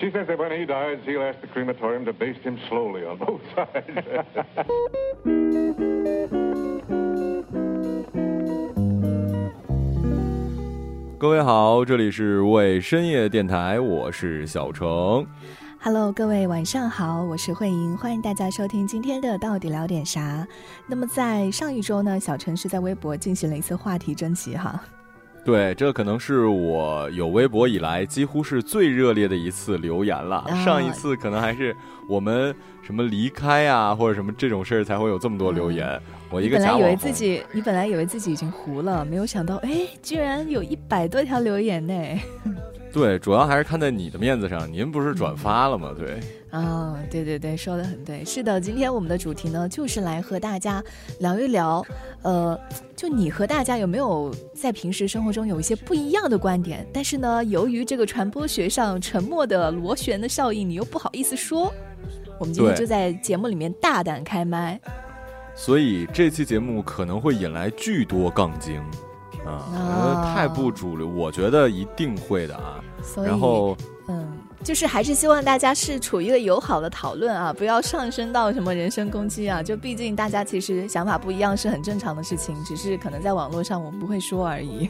[0.00, 3.18] She says that when he dies, he'll ask the crematorium to baste him slowly on
[3.18, 3.84] both sides.
[11.18, 15.26] 各位好，这里是为深夜电台，我是小程。
[15.82, 20.48] Hello，各位晚上好，我是慧莹，欢迎大家收听今天的到底聊点啥。
[20.86, 24.82] 那么在上一周呢，小陈是在微博进行了一次话题征集哈。
[25.44, 30.36] 对，这可能是我有微博以来几乎是最热烈的一次留言了。
[30.36, 31.74] 啊上一次可能还是
[32.08, 36.00] 我们什么离开啊，或者什么这种事儿才会有这么多留言。
[36.30, 39.70] 我一个本来以为自己，你本来以为自己已经糊了，没有想到，哎，
[40.02, 41.94] 居然有一百多条留言呢。
[42.92, 45.94] 对，主要还是看在你的面子上，您不是转发了吗？
[45.96, 46.18] 对，
[46.50, 48.24] 哦，对对对，说的很对。
[48.24, 50.82] 是的，今天我们的主题呢，就是来和大家
[51.20, 51.84] 聊一聊，
[52.22, 52.58] 呃，
[52.96, 61.72] 就你和大家有没有在平时生活中有一些不一样的观点，但是呢，由于这个传播学上沉默的螺旋的效应，你又不好意思说。
[62.40, 64.80] 我们今天就在节目里面大胆开麦
[65.54, 68.82] 所以这期节目可能会引来巨多杠精。
[69.44, 72.82] 啊，哦太不主流，我觉得一定会的啊。
[73.02, 73.76] 所以然后
[74.08, 74.28] 嗯，
[74.62, 79.62] 就是还是希望大家是处于一个友好的讨论啊，不要上升到什么人身攻击啊。
[79.62, 84.88] 就毕竟大家其实想法不一样是很正常的事情，只是可能在网络上我们不会说而已。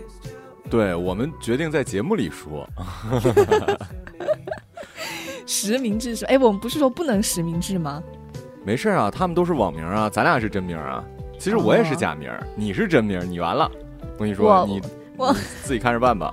[0.68, 2.68] 对我们决定在节目里说，
[5.46, 6.24] 实名制是？
[6.26, 8.02] 哎，我们不是说不能实名制吗？
[8.64, 11.04] 没事啊，他们都是网名啊，咱俩是真名啊。
[11.38, 13.70] 其实我也是假名，你是真名，你完了。
[14.20, 14.82] 我跟你说，我你
[15.16, 16.30] 我你自己看着办吧。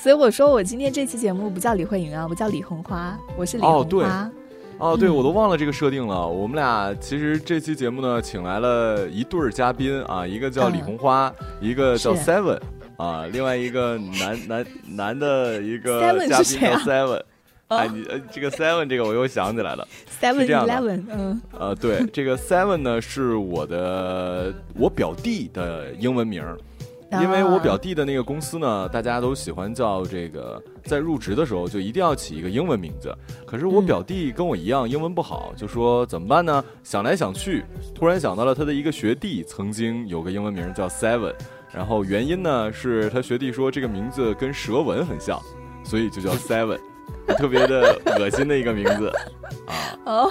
[0.00, 3.78] 所以我说我今天这期节目不叫李慧颖啊，我叫李红花，我是李红花。
[3.78, 4.04] 哦对
[4.78, 6.26] 哦，对，嗯我都忘了这个设定了。
[6.26, 12.58] 我们俩其实这期节目呢，请来了一对儿嘉宾啊，一个叫李嗯红花，一个叫 Seven
[12.96, 17.22] 啊，另外一个男男男的一个嘉宾叫 Seven。
[17.68, 19.86] 哦哎，你呃，这个 Seven 这个我又想起来了。
[20.20, 26.56] Seven Eleven，嗯，呃，对，这个 Seven 呢是我的我表弟的英文名儿，
[27.10, 33.10] 因为我表弟的那个公司呢，大家都喜欢叫这个，在入职的时候就一定要起一个英文名字。
[33.46, 36.62] 可是我嗯表弟跟我一样，英文不好，就说怎么办呢？
[36.84, 37.64] 想来想去，
[37.94, 41.32] 突然想到了他的一个学弟曾经有个英文名叫 Seven，
[41.72, 45.40] 然后原因呢是他学弟说这个名字跟蛇纹很像，
[45.82, 46.78] 所以就叫 Seven，
[47.38, 49.08] 特别的恶心的一个名字
[49.66, 49.74] 啊。
[50.04, 50.30] 哦，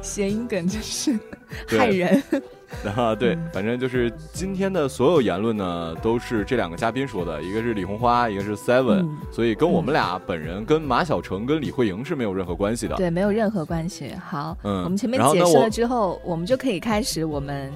[0.00, 1.18] 谐音梗真是
[1.66, 2.22] 害人。
[2.96, 12.96] 啊，对嗯，反正就是今天的所有言论呢，都是这两个嘉宾说的，一个是李红花，一个是 Seven，、嗯所以跟我们俩本人、跟马小成、跟李慧莹是没有任何关系的。
[12.96, 14.12] 对，没有任何关系。
[14.24, 17.72] 好，嗯我们前面解释了之后，我们就可以开始我们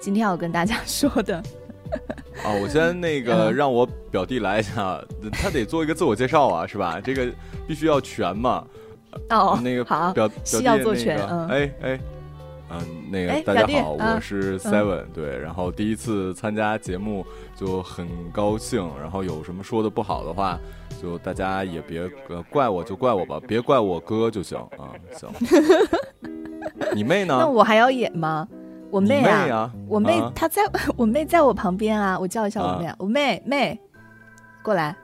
[0.00, 1.36] 今天要跟大家 说的。
[2.42, 5.00] 啊，我先那个嗯让我表弟来一下，
[5.32, 7.00] 他得做一个自我介绍啊，是吧？
[7.00, 7.26] 这个
[7.66, 8.66] 必须要全嘛。
[9.30, 12.00] 哦，那个好，表表弟要做那个全嗯哎哎。
[12.80, 17.24] 嗯，那哎个大家好，啊我是 Seven，、对，然后第一次参加节目
[17.54, 20.58] 就很高兴，然后有什么说的不好的话，
[21.00, 25.28] 就大家也别呃怪我，就怪我吧， 别怪我哥就行啊，行。
[26.94, 27.36] 你妹呢？
[27.40, 28.48] 那我还要演吗？
[28.90, 30.62] 我你妹妹啊，啊，我妹啊她在
[30.96, 33.80] 我妹在我旁边啊，我叫一下我妹，我妹妹
[34.62, 34.96] 过来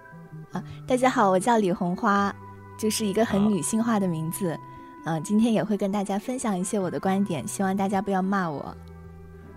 [0.53, 0.62] 啊！
[0.86, 2.32] 大家好，我叫李红花，
[2.78, 4.56] 就是一个很女性化的名字。
[5.05, 8.77] 嗯、今天也会跟大家分享一些我的观点，希望大家不要骂我。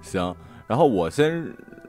[0.02, 0.36] 行，
[0.68, 1.46] 然后我先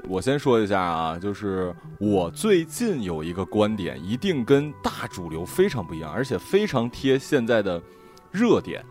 [0.08, 7.80] 我先说一下啊，就是我最近有一个观点，一定跟大主流非常不一样，而且非常贴现在的
[8.30, 8.84] 热点。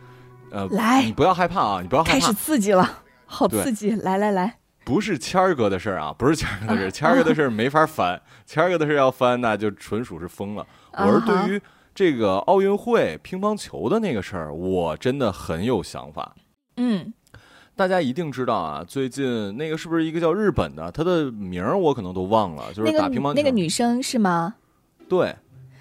[0.52, 3.91] 呃，来你不要害怕啊，你不要害怕开始，刺激了，好刺激！
[3.91, 10.66] 来来来，不是谦儿哥的事儿啊，不是谦儿哥的事儿，啊谦儿哥的事儿没法翻，谦儿哥的事儿要翻那就纯属是疯了。
[10.91, 11.62] 啊我是对于
[11.95, 16.35] 这个奥运会乒乓球的那个事儿，我真的很有想法。
[16.77, 17.13] 嗯，
[17.75, 20.91] 大家一定知道啊，最近那个是不是一个叫日本的？
[20.91, 24.55] 她的名儿我可能都忘了，就是打乒乓球那个女生是吗？
[25.07, 25.35] 对，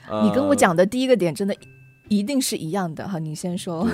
[0.08, 1.56] 呃你跟我讲的第一个点真的
[2.08, 3.88] 一定是一样的哈，你先说。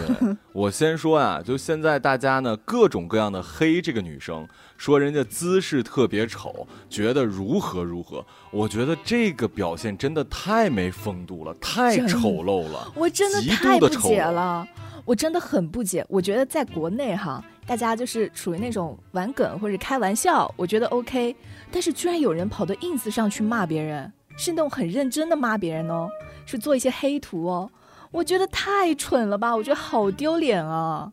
[0.53, 4.49] 我先说啊，就现在大家呢各种各样的黑这个女生，
[4.79, 8.25] 说人家姿势特别丑，觉得如何如何。
[8.51, 12.91] 我觉得这个表现真的太没风度了，太丑陋了。
[12.95, 14.67] 我真的太不解了，
[15.05, 16.07] 我真的很不解。
[16.09, 21.35] 我觉得在国内哈，大家就是处于那种玩梗或者开玩笑，我觉得 OK。
[21.71, 26.09] 但是居然有人跑到 ins 上去骂别人，是那种很认真的骂别人哦，
[26.47, 27.69] 是做一些黑图哦。
[28.11, 31.13] 我觉得太蠢了吧，我觉得好丢脸啊！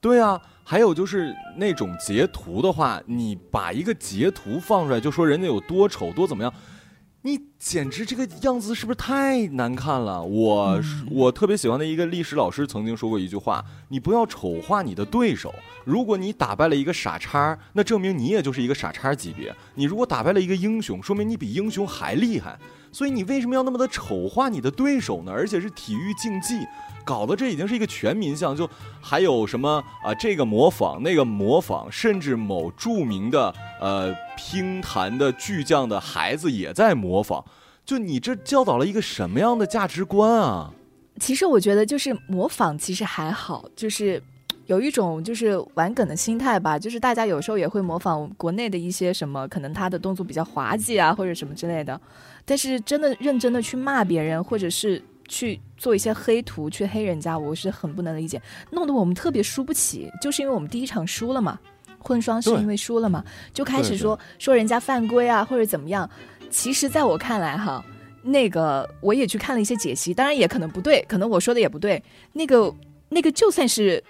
[0.00, 6.52] 对啊，还有就是那种截图的话，你把一个截图放出来，就说人家有多丑多怎么样，
[7.22, 10.22] 你简直这个样子是不是太难看了？
[10.22, 10.80] 我
[11.10, 15.52] 我特别喜欢的一个历史老师曾经说过一句话：你不要丑化你的对手。
[15.84, 19.52] 如果你打败了一个傻叉，那证明你也就是一个傻叉级别。
[19.74, 22.56] 你如果打败了一个英雄，说明你比英雄还厉害。
[22.90, 25.32] 所以你为什么要那么的丑化你的对手呢？
[25.32, 26.66] 而且是体育竞技，
[27.04, 28.68] 搞得这已经是一个全民项，就
[29.00, 37.44] 还有什么啊这个模仿那个模仿，甚至某著名的呃乒坛的巨匠的孩子也在模仿。
[37.84, 40.72] 就你这教导了一个什么样的价值观啊？
[41.18, 44.22] 其实我觉得就是模仿，其实还好，就是
[44.66, 46.78] 有一种就是玩梗的心态吧。
[46.78, 51.98] 就是大家有时候也会模仿国内的一些什么，可能他的动作比较滑稽啊，或者什么之类的。
[52.48, 58.40] 但是真的认真的去骂别人，或者是去做一些黑图去黑人家，我是很不能理解，
[58.70, 61.60] 弄得我们特别输不起，就是因为我们第一场输了嘛，
[61.98, 63.22] 混双是因为输了嘛，
[63.52, 66.08] 就开始说说人家犯规啊或者怎么样。
[66.48, 67.84] 其实在我看来哈，
[68.22, 72.02] 那个我也去看了一些解析，当然也可能不对，可能我说的也不对。
[72.32, 72.74] 那个
[73.10, 74.02] 那个就算是。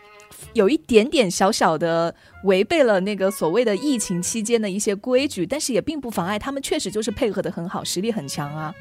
[0.53, 2.15] 有一点点小小的
[2.45, 8.75] 违背了那个所谓的疫情期间的一些规矩，但是也并不妨碍他们确实就是配合的很好，实力很强啊。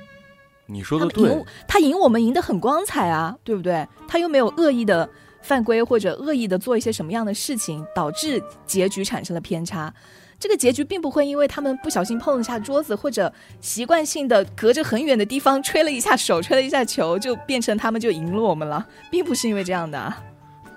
[0.67, 3.87] 你说的对，他赢我们赢得很光彩啊，对不对？
[4.07, 5.09] 他又没有恶意的
[5.41, 9.93] 犯规或者恶意的做一些什么样的事情，导致结局产生了偏差。
[10.39, 20.13] 这个结局并不会因为他们不小心碰了一下桌子，或者习惯性的隔着很远的地方吹了一下手、吹了一下球，就变成他们就赢了我们了，并不是因为这样的。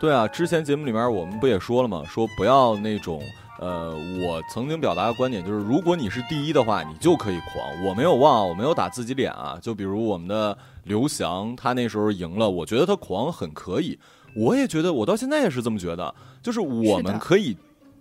[0.00, 2.02] 对啊，之前节目里面我们不也说了吗？
[2.08, 3.22] 说不要那种，
[3.58, 3.94] 呃，
[4.24, 7.84] 我曾经表达的观点就是，如果你是第一的话，你就可以狂。
[7.84, 9.58] 我没有忘，我没有打自己脸啊。
[9.60, 13.98] 就比如我们的刘翔，他那时候赢了，我觉得他狂很可以。
[14.34, 17.54] 我也觉得，我到现在也是这么觉得，就是我们可以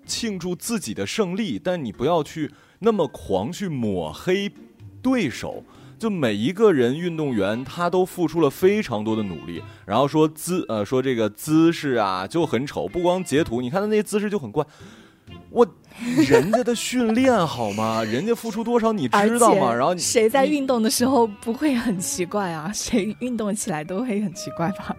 [0.05, 2.49] 庆祝自己的胜利，但你不要去
[2.79, 4.49] 那么狂去抹黑
[5.01, 5.61] 对手。
[5.99, 9.61] 就每一个人运动员，他都付出了非常多的努力。
[9.85, 14.65] 然后说姿呃说这个姿势啊就很丑，不光截图，你看他那姿势就很怪。
[15.49, 15.67] 我
[16.27, 18.01] 人家的训练好吗？
[18.07, 19.73] 人家付出多少你知道吗？
[19.73, 22.71] 然后谁在运动的时候不会很奇怪啊？
[22.73, 24.95] 谁运动起来都会很奇怪吧？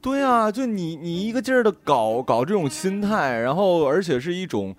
[0.00, 4.74] 对啊，就你你一个劲儿的搞搞这种心态，然后而且是一种。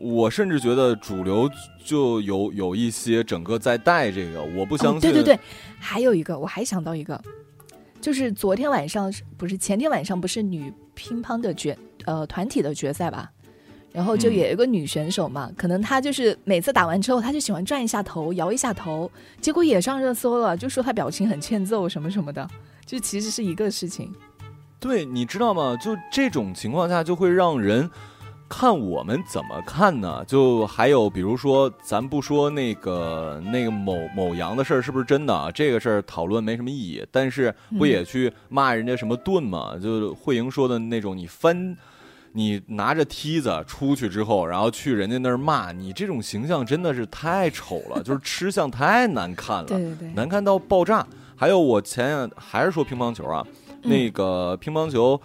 [0.00, 1.48] 我甚至觉得主流
[1.84, 5.00] 就有有一些整个在带这个，我不相信。
[5.00, 5.38] 对对对，
[5.78, 7.20] 还有一个，我还想到一个，
[8.00, 11.76] 就是昨天晚上不是前天晚上不是女乒乓的决
[12.06, 13.30] 呃团体的决赛吧？
[13.92, 19.10] 然后就有一个女选手嘛，可能她就是每次打完之后，她就喜欢转一下头，摇一下头，
[19.40, 22.48] 结果也上热搜了，就说她表情很欠揍什么什么的，
[22.86, 24.10] 就其实是一个事情。
[24.78, 25.76] 对，你知道吗？
[25.76, 27.90] 就这种情况下，就会让人。
[28.50, 30.24] 看我们怎么看呢？
[30.26, 35.48] 就还有比如说，咱不说那个那个某某羊的事儿是不是真的啊？
[35.52, 37.06] 这个事儿讨论没什么意义。
[37.12, 39.78] 但是不也去骂人家什么盾吗？
[39.80, 41.76] 就慧莹说的那种，你翻，
[42.32, 51.06] 你拿着梯子出去之后，然后去人家那儿骂你，这种形象真的是太丑了， 就是吃相太难看了，对对对，难看到爆炸。
[51.36, 53.46] 还有我前还是说乒乓球啊，
[53.84, 55.18] 那个乒乓球。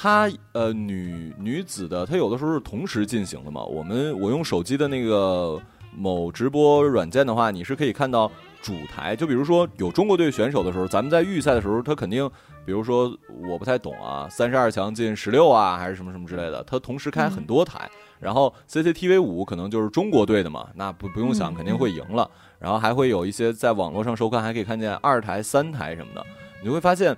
[0.00, 3.64] 它呃女女子的，它有的时候是同时进行的嘛。
[3.64, 5.60] 我们我用手机的那个
[5.92, 8.30] 某直播软件的话，你是可以看到
[8.62, 9.16] 主台。
[9.16, 12.30] 就比如说有中国队选手的时候，咱们在预赛的时候，他肯定，
[12.64, 13.12] 比如说
[13.48, 17.90] 我不太懂啊，三十二强进十六啊，还是什么什么之类的，他同时开很多台。
[18.20, 22.30] 然后 CCTV 五可能就是中国队的嘛，那不不用想，肯定会赢了。
[22.60, 26.24] 然后还会有一些在网络上收看，还可以看见二台、三台什么的，
[26.62, 27.16] 你会发现。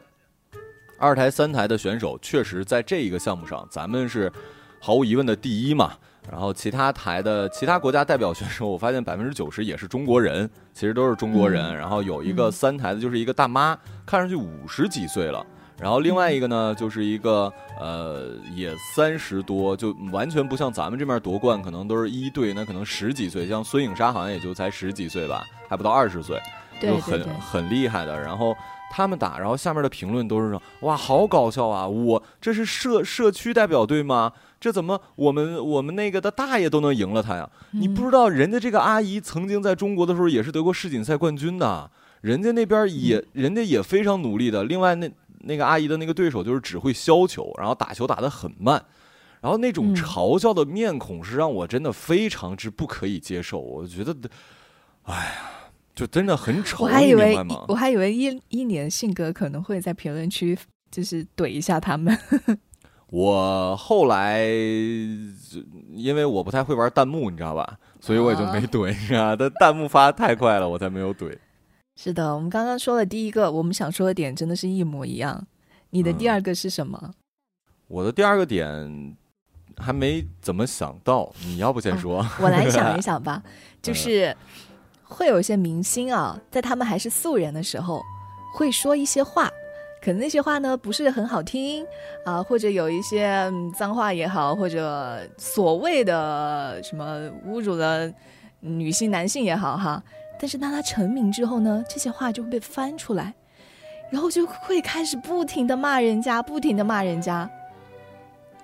[1.00, 4.30] 二台、三台的选手确实在这一个项目上，咱们是
[4.78, 5.92] 毫无疑问的第一嘛。
[6.30, 11.74] 然后其他台的其他国家代表选手，我发现百分之九十也是中国人，其实都是中国人。
[11.74, 15.44] 然后有一个三台的，就是一个大妈，看上去五十几岁了。
[15.78, 26.38] 然后另外一个呢，就是一个呃，也三十多，就完全不像咱们这边夺冠，可能都是一队，那可能十几岁，像孙颖莎好像也就才十几岁吧，还不到二十岁，
[26.80, 28.20] 就很很厉害的。
[28.20, 28.54] 然后。
[28.90, 31.86] 他们打，然后下面的评论都是说：“哇，好搞笑啊！
[31.86, 34.32] 我这是社社区代表队吗？
[34.58, 37.48] 这怎么我们我们那个的大爷都能赢了他呀？
[37.70, 44.64] 你不知道人家这个阿姨曾经在中国的时候也是得过世锦赛冠军的，人家那边也人家也非常努力的。
[44.64, 45.08] 另外那
[45.42, 48.84] 那个阿姨的那个对手就是只会削球，然后打球打得很慢，
[49.40, 53.60] 然后那种嘲笑的面孔是让我真的非常之不可以接受。
[53.60, 54.14] 我觉得，
[55.04, 55.50] 哎呀。”
[55.94, 57.36] 就真的很丑，我还以为
[57.68, 60.56] 我还以为一一年性格可能会在评论区
[60.90, 62.16] 就是怼一下他们。
[63.08, 64.44] 我后来
[65.92, 67.78] 因为我不太会玩弹幕，你知道吧？
[68.00, 71.36] 所以我也就没怼，你知道，但弹幕发的太快了，我才没有怼。
[71.96, 75.44] 是的，我们刚刚说了第一个，我们想说的点真的是一模一样。
[75.90, 77.12] 你的第嗯二个是什么？
[77.88, 79.16] 我的第二个点
[79.76, 82.24] 还没怎么想到，你要不先说？
[82.40, 83.42] 我来想一想吧，
[83.82, 84.34] 就是
[85.10, 88.00] 会有一些明星啊，在他们还是素人的时候，
[88.54, 89.50] 会说一些话，
[90.00, 91.84] 可能那些话呢不是很好听
[92.24, 98.10] 啊，或者有一些、嗯脏话也好，或者所谓的什么侮辱了
[98.60, 100.02] 女性、男性也好哈。
[100.38, 103.34] 但是当他成名之后呢，这些话就会被翻出来，
[104.10, 107.50] 然后就会开始不停的骂人家，不停的骂人家。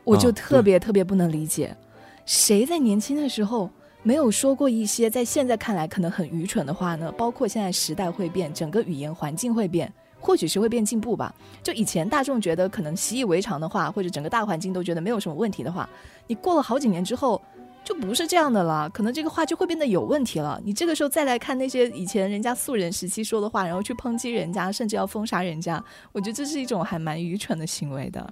[0.05, 1.77] 我就啊特别特别不能理解，
[2.25, 3.69] 谁在年轻的时候
[4.07, 7.11] 没有说过一些在现在看来可能很愚蠢的话呢？
[7.19, 11.35] 包括现在时代会变，整个语言环境会变，或许是会变进步吧。
[11.61, 15.91] 就以前大众觉得可能习以为常的话，或者整个大环境都觉得没有什么问题的话，
[16.29, 17.43] 你过了好几年之后。
[17.85, 20.61] 就不是这样的了，可能这个话就会变得有问题了。
[20.65, 28.29] 你这个时候再来看那些以前人家素人时期说的话，然后去抨击人家，甚至要封杀人家，我觉得这是一种还蛮愚蠢的行为的。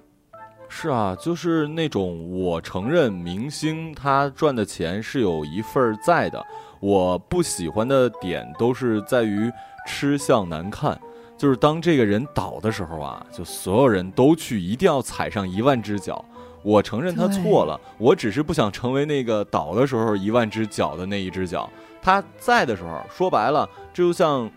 [0.67, 6.43] 是啊，就是那种我承认明星他赚的钱是有一份儿在的，
[6.79, 9.51] 我不喜欢的点都是在于
[9.87, 10.99] 吃相难看。
[11.37, 16.23] 就是当这个人倒的时候啊，就所有人都去一定要踩上一万只脚。
[16.63, 21.69] 我承认他错了，我只是不想成为那个倒的时候一万只脚的那一只脚。
[22.01, 24.49] 他在的时候，说白了，这就像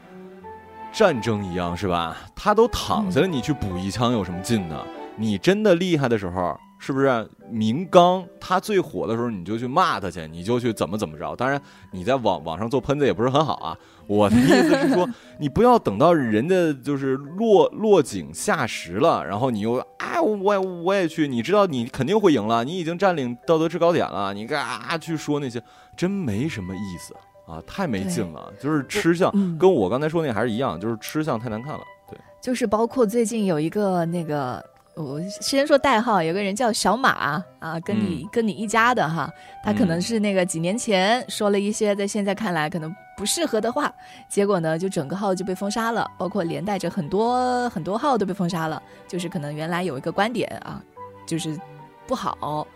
[0.92, 2.16] 战争一样，是吧？
[2.34, 4.82] 他都躺下了，你去补一枪有什么劲呢？
[5.18, 7.28] 你真的厉害的时候，是不是？
[7.50, 11.34] 明刚他最火的时候，你就去骂他去，你就去怎么怎么着。
[11.34, 11.60] 当然，
[11.92, 13.78] 你在网网上做喷子也不是很好啊。
[14.06, 15.08] 我的意思是说，
[15.38, 25.62] 你不要等到人家就是落落井下石了，然后你又哎，我也我也去，你知道你肯定会赢了，你已经占领道德制高点了，你嘎去说那些，
[25.96, 27.14] 真没什么意思
[27.46, 28.52] 啊，太没劲了。
[28.60, 31.80] 就是吃相，嗯跟我刚才说那还是一样，就是吃相太难看了。
[32.10, 34.62] 对，就是包括最近有一个那个，
[34.99, 39.31] 我先说代号，有个人叫小马啊，跟你、跟你一家的哈，
[39.62, 43.93] 他可能嗯是那个几年前说了一些在现在看来可能不适合的话，
[44.28, 50.83] 结果呢就整个号就被封杀了，包括连带着很多很多号都被封杀了，就是可能原来有一个观点啊，
[51.25, 51.57] 就是
[52.05, 52.67] 不好，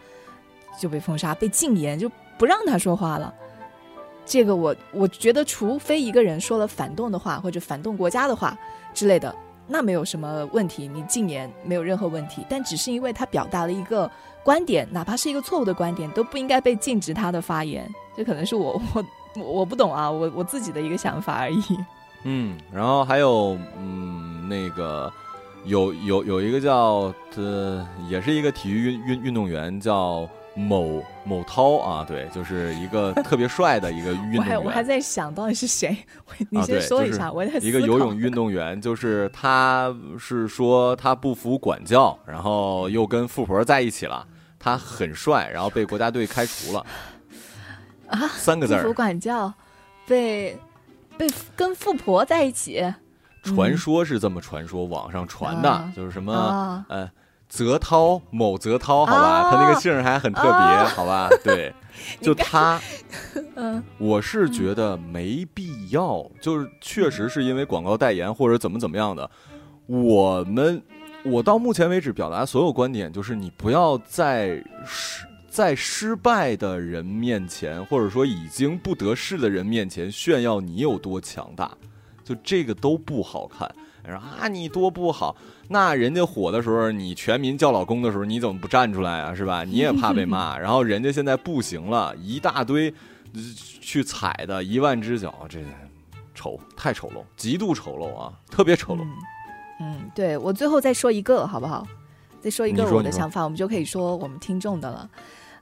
[0.81, 3.35] 就被封杀，被禁言，就不让他说话了。
[4.25, 8.57] 这个我我觉得，除非一个人说了反动的话或者反动国家的话
[8.95, 9.35] 之类的，
[9.66, 12.45] 那没有什么问题，你禁言没有任何问题。
[12.49, 14.11] 但只是因为他表达了一个
[14.45, 17.88] 观点，哪怕是一个错误的观点，都不应该被禁止他的发言。
[18.16, 19.04] 这可能是我 我
[19.37, 21.62] 我我不懂啊，我我自己的一个想法而已。
[22.25, 25.12] 嗯，然后还有嗯，那个
[25.64, 35.97] 有有有一个叫呃，也是一个体育运运运动员叫某某涛啊，对，就是一个 特别帅的一个运动我还我还，在想到底是谁，
[36.50, 44.26] 你啊先说一下，我在一个游泳运动员，就是他是说他不服管教，然后又跟富婆在一起了，
[44.59, 46.87] 他很帅，然后被国家队开除了，
[48.09, 48.94] 啊，三个字儿不服。
[48.94, 49.52] 管教，
[50.06, 50.59] 被
[51.16, 52.85] 被跟富婆在一起，
[53.42, 57.11] 传说是这么传说，网上传的，啊就是什么、啊呃，
[57.52, 59.50] 泽涛某泽涛，好吧，啊。
[59.50, 60.87] 他那个姓还很特别，啊。
[60.87, 61.71] 好吧， 对，
[62.18, 62.80] 就他，
[63.56, 63.85] 嗯。
[63.99, 69.30] 我是觉得没必要，就是确实是因为广告代言或者怎么怎么样的，
[69.85, 70.82] 我们
[71.25, 81.71] 我到目前为止表达所有观点，就是你不要在失在失败的人面前，或者说已经不得势的人面前炫耀你有多强大，
[82.25, 83.71] 就这个都不好看。
[84.02, 85.37] 然后啊，你多不好，
[85.69, 89.35] 那人家火的时候，你全民叫老公的时候，你怎么不站出来啊？
[89.35, 89.64] 是吧？
[89.64, 90.57] 你也怕被骂。
[90.61, 92.92] 然后人家现在不行了，一大堆
[93.35, 93.40] 呃
[93.81, 95.61] 去踩的一万只脚，这
[96.35, 99.02] 丑太丑陋，极度丑陋啊，特别丑陋。
[99.02, 99.11] 嗯
[99.81, 101.87] 嗯，对我最后再说一个好不好？
[102.40, 105.11] 再说一个我的想法，我们就可以说我们听众的了。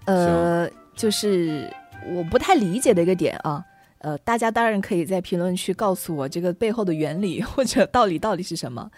[0.07, 1.73] 呃，就是
[2.07, 3.65] 我不太理解的一个点啊。
[3.99, 8.91] 呃，大家当然可以在评论区告诉我这个背后的原理或者道理到底是什么。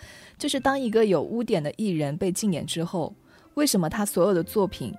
[0.42, 3.14] 就是当一个有污点的艺人被禁演之后，
[3.54, 4.92] 为什么他所有的作品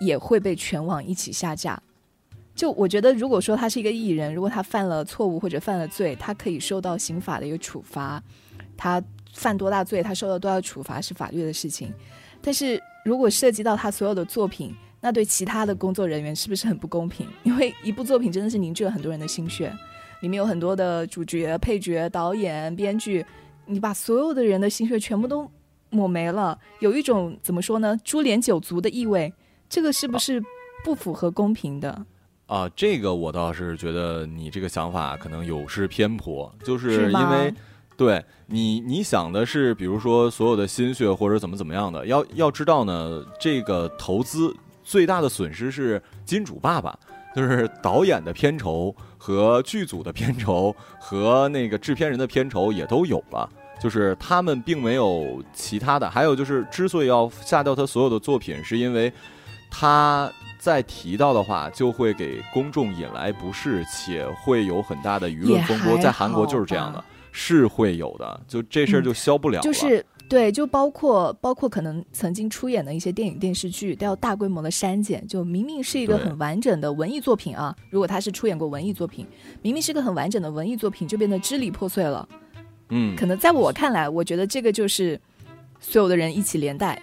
[0.00, 1.78] 也会被全网一起下架？
[2.54, 8.22] 就我觉得，如果说他是一个艺人，如果他犯了错误或者犯了罪，他可以受到刑法的一个处罚。
[8.78, 9.02] 他
[9.34, 11.92] 犯多大罪，他受到多大处罚是法律的事情。
[12.40, 17.28] 但是如果涉及到他所有的作品，那对其他的工作人员是不是很不公平？
[17.44, 19.70] 因为一部作品真的是凝聚了很多人的心血，
[20.22, 23.22] 里面有很多的主角、配角、导演、编剧，
[23.66, 25.50] 你把所有的人的心血全部都
[25.90, 29.32] 抹没了，有一种怎么说呢，株连九族的意味。
[29.68, 30.42] 这个是不是
[30.84, 32.06] 不符合公平的？
[32.46, 37.52] 啊，这个我倒是觉得你这个想法可能有失偏颇，就是因为
[37.96, 44.54] 对你你想的是，比如说所有的心血或者怎么怎么样的，要要知道呢，这个投资
[44.84, 46.96] 最大的损失是金主爸爸，
[47.34, 48.94] 就是导演的片酬
[49.26, 53.50] 和剧组的片酬和那个制片人的片酬也都有了。
[53.80, 59.12] 就是他们并没有其他的，还有就是，之所以要下掉他所有的作品，是因为
[59.68, 60.30] 他
[60.60, 65.98] 再提到的话，就会给公众引来不适，且会有很大的舆论风波。
[65.98, 69.62] 在韩国就是这样的，是会有的，就这事儿就消不了了。
[69.62, 79.24] 就是对，就包括包括可能曾经出演的一些电影电视剧都要大规模的删减，就明明是一个很完整的文艺作品啊，如果他是出演过文艺作品，
[79.62, 82.28] 明明是个很完整的文艺作品，就变得支离破碎了。
[82.88, 85.20] 嗯，可能在我看来，我觉得这个就是
[85.80, 87.00] 所有的人一起连带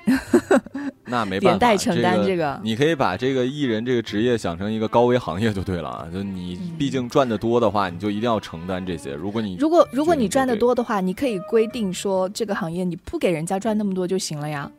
[1.06, 2.60] 那没办法，连带承担这这个。
[2.64, 9.14] 你可以把这个艺人这个职业想成一个高危行业就对了啊，就你毕竟赚的多的话，你就一定要承担这些。
[9.14, 14.72] 如果你如果如果你赚的多的话，你可以规定说这个行业你不给人家赚那么多就行了呀，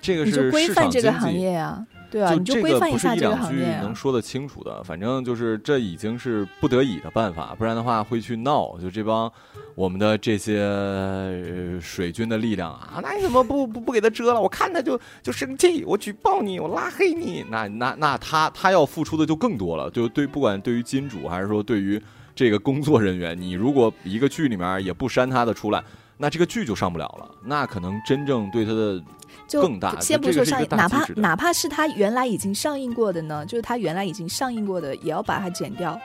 [0.00, 3.92] 这个是规范这个行业呀，对啊，你这规范不是一两句能。
[3.92, 8.78] 说得清楚的，反正就是这已经是不得已的办法，不然的话会去闹。
[8.78, 9.28] 就这帮
[9.74, 14.40] 我们的这些呃水军的力量啊，那你怎么不不不给他遮了？
[14.40, 17.44] 我看他就就生气，我举报你，我拉黑你。
[17.50, 22.00] 那那那他他要付出的就更多了，就对，不管对于金主还是说对于
[22.36, 25.82] 这个工作人员，你如果一个剧里面也不删他的出来。
[26.16, 29.02] 那这个剧就上不了了，那可能真正对他的
[29.46, 35.98] 就更大先不说上映，哪怕哪怕是他原来已经上映过的呢，就是他原来已经上映过的，也要把它剪掉，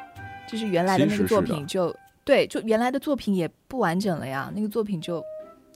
[0.49, 5.23] 就是原来的那个作品就对，就原来的作品也不完整了呀，那个作品就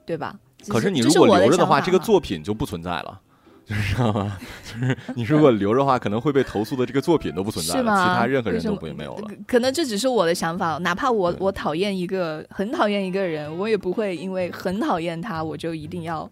[0.05, 0.35] 对吧？
[0.69, 3.19] 可是你如果留着的话，这个作品就不存在了，
[3.65, 4.37] 就是知道吗？
[4.63, 9.27] 就是你如果留着的话，可能会被投诉的这个作品都不存在了，其他任何人都不没有了。
[9.27, 16.29] 可可能这只是我的想法，哪怕我我讨厌一个很讨厌一个人，我也不会因为很讨厌他，我就一定要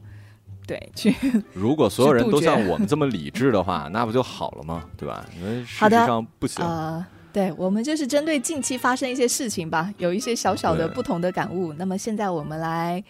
[0.68, 1.16] 对去。
[1.54, 4.84] 如果所有人都像我们这么理智的话，那不就好了吗？
[4.98, 5.26] 对吧？
[5.40, 6.64] 因为事实际上不行。
[6.66, 11.74] 呃，对我们就是针对近期发生一些事情吧，有一些小小的不同的感悟。
[11.74, 13.04] 那么现在我们来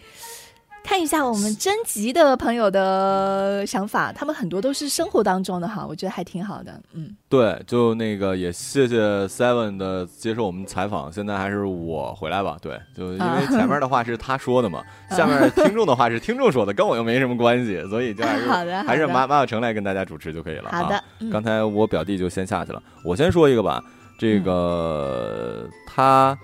[0.83, 6.81] 看一下我们征集的朋友的想法，他们很多都是生活当中的哈，我觉得还挺好的。
[6.93, 12.57] 嗯，对，就那个也谢谢 Seven 的接受我们采访，现在还是我回来吧。
[12.61, 20.69] 对，就因为啊前面的话是他说的嘛，下面听众的话是听众说的，跟我又没什么关系，所以就还是 好的，还是马马小成来跟大家主持就可以了。
[20.71, 23.81] 啊好的，嗯刚才我表弟就先下去了，我先说一个吧。
[24.19, 26.37] 这嗯个、他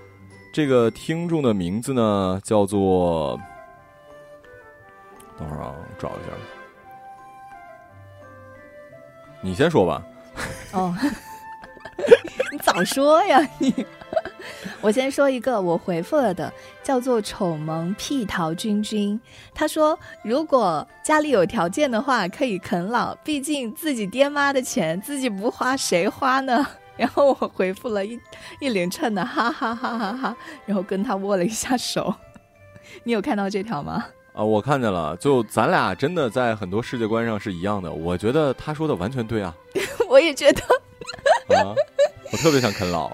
[0.52, 3.40] 这个听众的名字呢叫做，
[5.38, 6.34] 等会儿啊，我找一下。
[9.42, 10.04] 你先说吧。
[10.74, 10.96] 哦，
[12.52, 13.86] 你早说呀你！
[14.82, 16.52] 我先说一个我回复了的，
[16.84, 19.20] 叫做丑萌屁桃君君。
[19.54, 26.66] 他说，如果家里有条件的话，可以啃老，毕竟自己爹妈的钱自己不花，谁花呢？
[26.98, 28.20] 然后我回复了一
[28.60, 32.14] 一连串的哈哈哈哈哈，然后跟他握了一下手。
[33.04, 34.06] 你有看到这条吗？
[34.38, 37.92] 啊，我看见了，就咱俩真的在很多世界观上是一样的。
[37.92, 39.52] 我觉得他说的完全对啊，
[40.08, 40.62] 我也觉得，
[41.56, 41.74] 啊，
[42.32, 43.12] 我特别想啃老。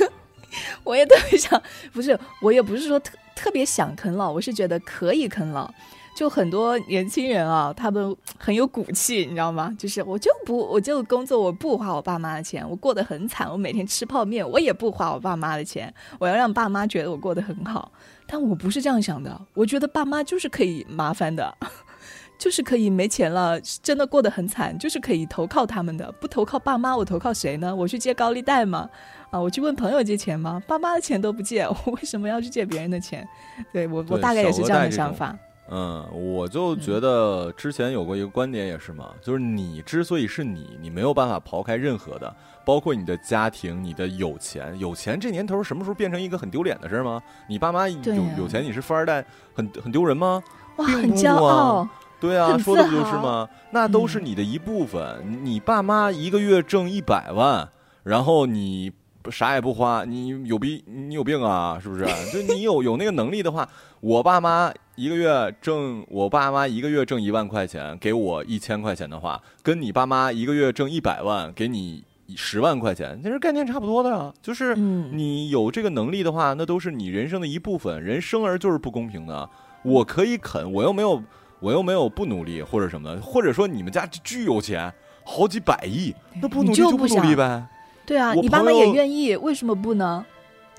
[0.84, 1.60] 我也特别想，
[1.94, 5.72] 不是，我也不是说特特别想啃老，我是觉得可以啃老。
[6.14, 9.74] 就很多年轻人啊，他们很有骨气，你知道吗？
[9.78, 17.90] 就是我就不，我就工作，我不花我爸妈的钱，我过得很惨，我每天吃泡面，我也不花我爸妈的钱，我要让爸妈觉得我过得很好。
[18.26, 21.54] 但我不是这样想的，我觉得爸妈就是可以麻烦的，
[22.38, 26.12] 就是可以没钱了，真的过得很惨，就是可以投靠他们的。
[26.12, 27.74] 不投靠爸妈，我投靠谁呢？
[27.74, 28.88] 我去借高利贷吗？
[29.30, 30.62] 啊，我去问朋友借钱吗？
[30.66, 33.26] 爸妈的钱都不借，我为什么要去借别人的钱？
[33.72, 35.36] 对我，我大概也是这样的想法。
[35.68, 44.78] 嗯，我就觉得之前有过一个观点也是嘛，就是你之所以是你，你没有办法刨开任何的，包括你的家庭、你的有钱。
[44.78, 47.22] 有钱这年头什么时候变成一个很丢脸的事儿吗？
[47.48, 47.98] 你爸妈有、
[48.36, 50.42] 有钱，你是富二代，很很丢人吗？
[50.76, 51.88] 哇，并不很骄啊傲，
[52.20, 53.48] 对啊，说的不就是吗？
[53.70, 55.44] 那都是嗯你的一部分。
[55.44, 57.66] 你爸妈一个月挣一百万，
[58.02, 58.92] 然后你
[59.30, 60.82] 啥也不花，你有病？
[60.86, 61.78] 你有病啊？
[61.80, 62.04] 是不是？
[62.32, 63.68] 就你有有那个能力的话，
[64.02, 72.02] 我爸妈一个月挣，我爸妈一个月挣一万块钱，给我一千块钱的话，跟你爸妈一个月挣一百万，给你
[72.34, 74.34] 十万块钱，其实概念差不多的啊。
[74.42, 78.02] 就是嗯，你有这个能力的话，那都是你人生的一部分。
[78.02, 79.48] 人生而就是不公平的。
[79.84, 81.22] 我可以啃，我又没有，
[81.60, 84.92] 我又没有不努力或者什么的，或者说你们家巨有钱，
[85.24, 86.12] 好几百亿，
[86.42, 87.68] 那不努力就不努力呗。
[88.04, 90.26] 对啊，你爸妈也愿意，为什么不呢？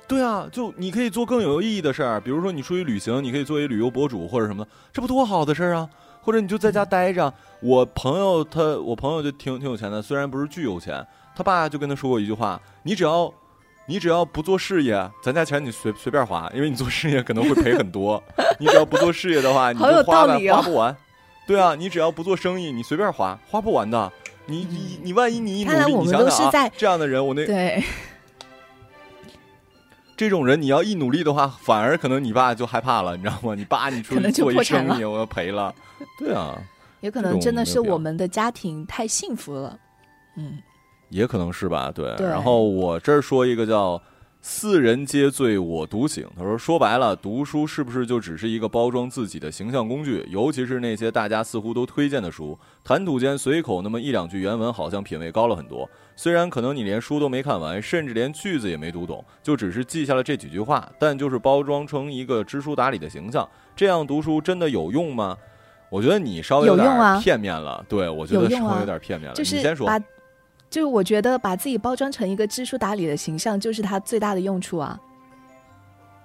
[0.06, 5.88] 对啊，就你可以做更有意义的事儿，比如说你出去旅行，你可以做一旅游博主或者什么的，这不多好的事儿啊！
[6.20, 7.32] 或者你就在家待着。
[7.60, 13.32] 我朋友他，我朋友就挺挺有钱的，虽然不是巨有钱，他爸就跟他说过一句话：你只要，
[13.86, 18.22] 你只要不做事业，咱家钱你随随便花，因为你做事业可能会赔很多。
[18.58, 20.96] 你只要不做事业的话，你就花吧，哦花不完。
[21.46, 24.12] 对啊，你只要不做生意，你随便花，花不完的。
[24.46, 27.82] 你你你万一你一努力，你想想啊这样的人，我那对，
[30.16, 33.54] 这种人，你要一努力的话，反而可能你爸就害怕了，你知道吗？
[33.54, 35.74] 你爸你做一生意，我要赔了。
[36.18, 36.56] 对啊，
[37.00, 39.78] 也可能真的是我们的家庭太幸福了。
[40.36, 40.58] 嗯，
[41.10, 41.90] 也可能是吧。
[41.92, 44.00] 对，对然后我这儿说一个叫
[44.46, 50.22] “四人皆醉我独醒”，他说说白了，读书是不是就只是一个包装自己的形象工具？
[50.28, 55.88] 尤其是那些大家似乎都推荐的书，谈吐间随口那么一两句原文，好像品味高了很多。
[56.14, 65.34] 虽然可能你连书都没看完，甚至连句子也没读懂，就只是记下了这几句话，但就是包装成一个知书达理的形象，这样读书真的有用吗？
[65.88, 69.34] 我觉得你稍微有用啊片面了，对我觉得稍微有点片面了。
[69.34, 69.98] 就是你先说，把，
[70.74, 74.98] 就是我觉得把自己包装成一个知书达理的形象，就是它最大的用处啊。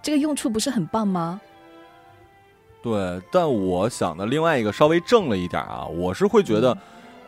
[0.01, 1.39] 这个用处不是很棒吗？
[2.81, 6.75] 对，但我想的另外一个稍微正了一点啊，我是会觉得，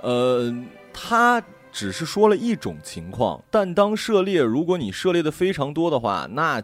[0.02, 0.52] 呃，
[0.92, 1.40] 他
[1.72, 6.60] 只是说了一种情况，但当涉猎，如果你涉猎的非常多的话，那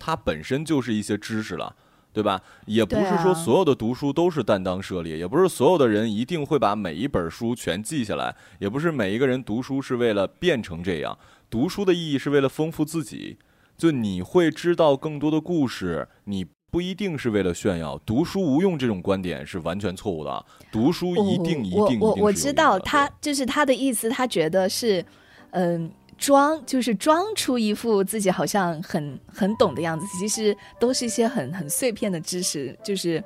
[0.00, 1.72] 它本身就是一些知识了。
[2.12, 2.40] 对吧？
[2.66, 11.18] 也不是说所有的读书都是担当涉猎，也不是所有的人一定会把每一本书全记下来，也不是每一个人读书是为了变成这样。
[11.48, 13.38] 读书的意义是为了丰富自己，
[13.76, 17.98] 就你会知道更多的故事，你不一定是为了炫耀。
[18.06, 25.04] 读书无用这种观点是完全错误的啊，读书一定一定一定我我知道他就是他的意思，他觉得是，
[25.50, 25.90] 嗯、
[26.22, 33.22] 装就是装出一副自己好像很很懂的样子，其实都是一些很很碎片的知识，就是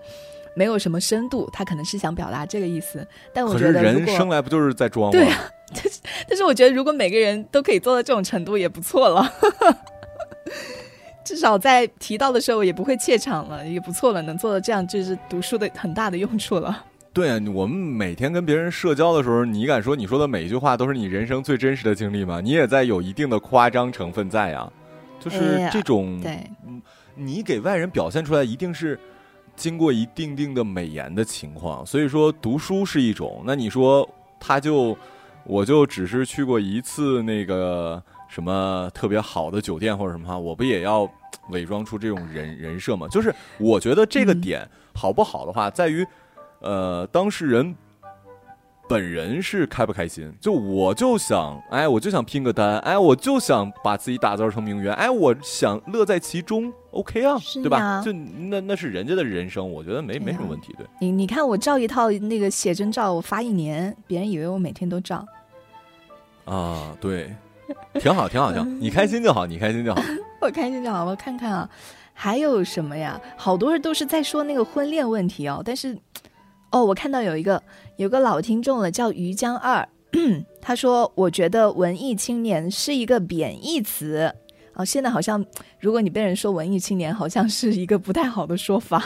[0.56, 1.46] 没有什么深度。
[1.52, 5.12] 他可能是想表达这个意思，但我觉得如人生果，来不就是在装吗？
[5.12, 5.38] 对啊
[6.26, 9.30] 但是我觉得如果每个人都可以做到这种程度，也不错了。
[11.22, 14.22] 至少在提到的时候也不会怯场了，也不错了。
[14.22, 16.84] 能做到这样，就是读书的很大的用处了。
[17.16, 22.42] 对啊，我们每天跟别人社交的时候，你敢说你说的每一句话都是你人生最真实的经历吗？
[22.42, 24.70] 你也在有一定的夸张成分在啊，
[25.18, 26.46] 就是这种，对，
[27.14, 29.00] 你给外人表现出来一定是
[29.56, 31.86] 经过一定定的美颜的情况。
[31.86, 34.06] 所以说读书是一种，那你说
[34.38, 34.94] 他就
[35.44, 41.10] 我就只是去过一次那个什么特别好的酒店或者什么哈，我不也要
[41.48, 43.08] 伪装出这种人人设吗？
[43.08, 46.06] 就是我觉得这个嗯点好不好的话，在于。
[46.60, 47.74] 呃，当事人
[48.88, 50.32] 本人是开不开心？
[50.40, 58.00] 就我就想，哎，我就想拼个单，哎，我就想把自己打造成名媛，哎，我想乐在其中，OK 啊，对吧？
[58.04, 60.86] 就那那是人家的人生，我觉得没没什么问题，对。
[61.00, 65.26] 你你看我照一套那个写真照，我发一年，别人以为我每天都照。
[66.44, 67.34] 啊，对，
[67.94, 70.00] 挺好，挺好，挺好， 你开心就好，你开心就好。
[70.40, 71.68] 我开心就好，我看看啊，
[72.14, 73.20] 还有什么呀？
[73.36, 75.98] 好多人都是在说那个婚恋问题哦，但是，
[76.76, 77.62] 哦，我看到有一个
[77.96, 79.88] 有个老听众了，叫于江二，
[80.60, 84.30] 他说：“我觉得文艺青年是一个贬义词。”
[84.74, 85.42] 哦，现在好像
[85.80, 89.02] 如果你被人说文艺青年，好像是一个不太好的说法。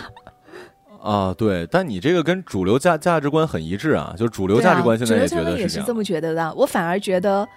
[1.01, 5.95] 啊，对，但你这个跟主流价价值观很一致啊，就主流价值观现在也觉得啊、主流价值得这样观也是这。
[5.95, 6.55] 么觉得的。
[6.55, 7.49] 我反而觉得，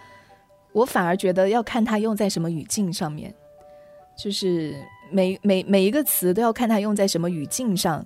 [0.74, 3.34] 我反而觉得要看它用在什么语境上面，
[4.16, 4.76] 就是
[5.12, 8.06] 每每每一个词都要看它用在什么语境上，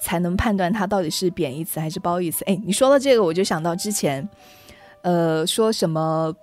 [0.00, 2.44] 才能判断它到底是贬义词还是褒义词。
[2.44, 4.28] 哎，你说到这个，我就想到之前，
[5.02, 6.34] 呃，说什么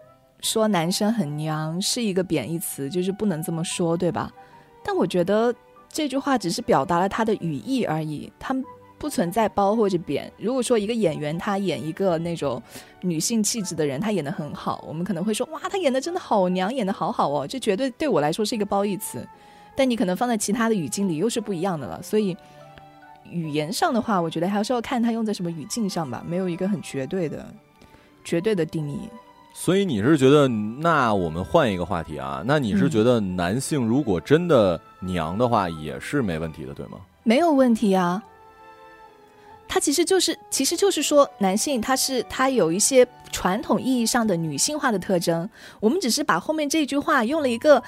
[0.42, 4.32] 说男生很娘是一个贬义词，就是不能这么说，对吧？
[4.84, 5.54] 但我觉得
[5.90, 8.56] 这句话只是表达了他的语义而已，它
[8.98, 10.32] 不存在褒或者贬。
[10.38, 12.62] 如果说一个演员他演一个那种
[13.02, 19.28] 女性气质的人，他演得很好，我们可能会说哇，他演的真的好娘，演得好好哦，这绝对对我来说是一个褒义词。
[19.76, 22.36] 但你可能放在其他的语境里又是不一样的了，所以
[23.30, 27.46] 语言上的话，我觉得还是要看它用在什么语境上吧，没有一个很绝对的、
[28.24, 29.00] 绝对的定义。
[29.54, 32.44] 所以你是觉得，那我们换一个话题啊？
[32.46, 36.98] 那你是觉得男性如果真的娘的话，也是没问题的，对吗？
[37.24, 38.22] 没有问题啊。
[39.68, 47.82] 他其实就是，其实就是说，男性他是他有一些传统意义上的女性化的特征，我们只是把后面这句话用了一个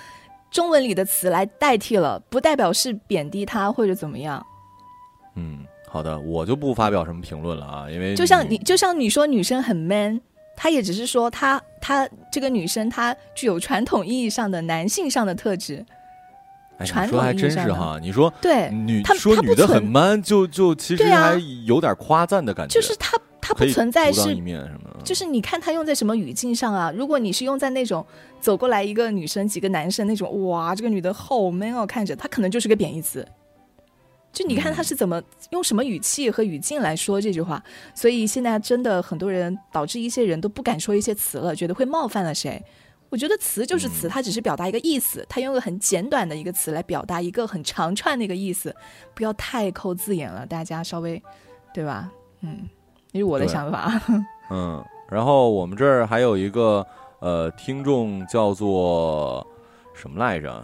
[0.50, 4.44] 中文里的词来代替了，不代表是贬低他或者怎么样。
[5.38, 10.20] 嗯，好的，我就不发表什么评论了啊，因为就像你，就像你说女生很 man，
[10.56, 15.86] 她也只是说她她这个女生她具有传统意义上的男性上的特质。
[16.80, 21.04] 你说还真是哈，你说对，女说女的很 man，就就其实
[21.66, 24.36] 有点夸赞的感觉，就是她她不存在是
[25.04, 26.92] 就是你看他用在什么语境上啊？
[26.94, 28.06] 如果你是用在那种
[28.42, 33.26] 走过来一个女生几个男生那种，哇，这个女的好 man 哦，看着她可能就是个贬义词。
[34.38, 35.20] 就你看他是怎么
[35.50, 37.64] 用什么语气和语境来说这句话，
[37.96, 42.64] 所以现在真的很多人导致一些人都不敢说一些词了，觉得会冒犯了谁。
[43.10, 48.76] 我觉得词就是词，它只是表达一个意思，它用个很简短的一个词来表达一个很长串的一个意思，
[49.16, 51.20] 不要太抠字眼了，大家稍微，
[51.74, 52.12] 对吧？
[52.42, 52.70] 嗯，
[53.12, 54.00] 这是我的想法。
[54.52, 56.86] 嗯，然后我们这儿还有一个
[57.22, 59.44] 呃听众叫做
[59.96, 60.64] 什么来着？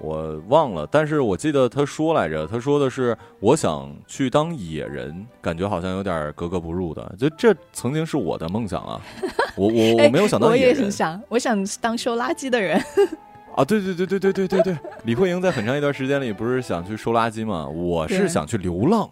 [0.00, 7.14] 我忘了，但是我记得他说来着，他说的是我想去当野人，感觉好像有点格格不入的。
[7.18, 9.00] 就这曾经是我的梦想啊，
[9.56, 12.82] 我我我没有想到我也很想，我想当收垃圾的人。
[13.56, 13.64] 啊！
[13.64, 17.66] 对对对对对对对对，李慧英在很长一段时间里不是想去收垃圾吗？
[17.66, 19.10] 我是想去流浪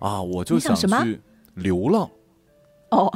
[0.00, 1.20] 啊，我就想去
[1.54, 2.10] 流浪。
[2.90, 3.10] 哦，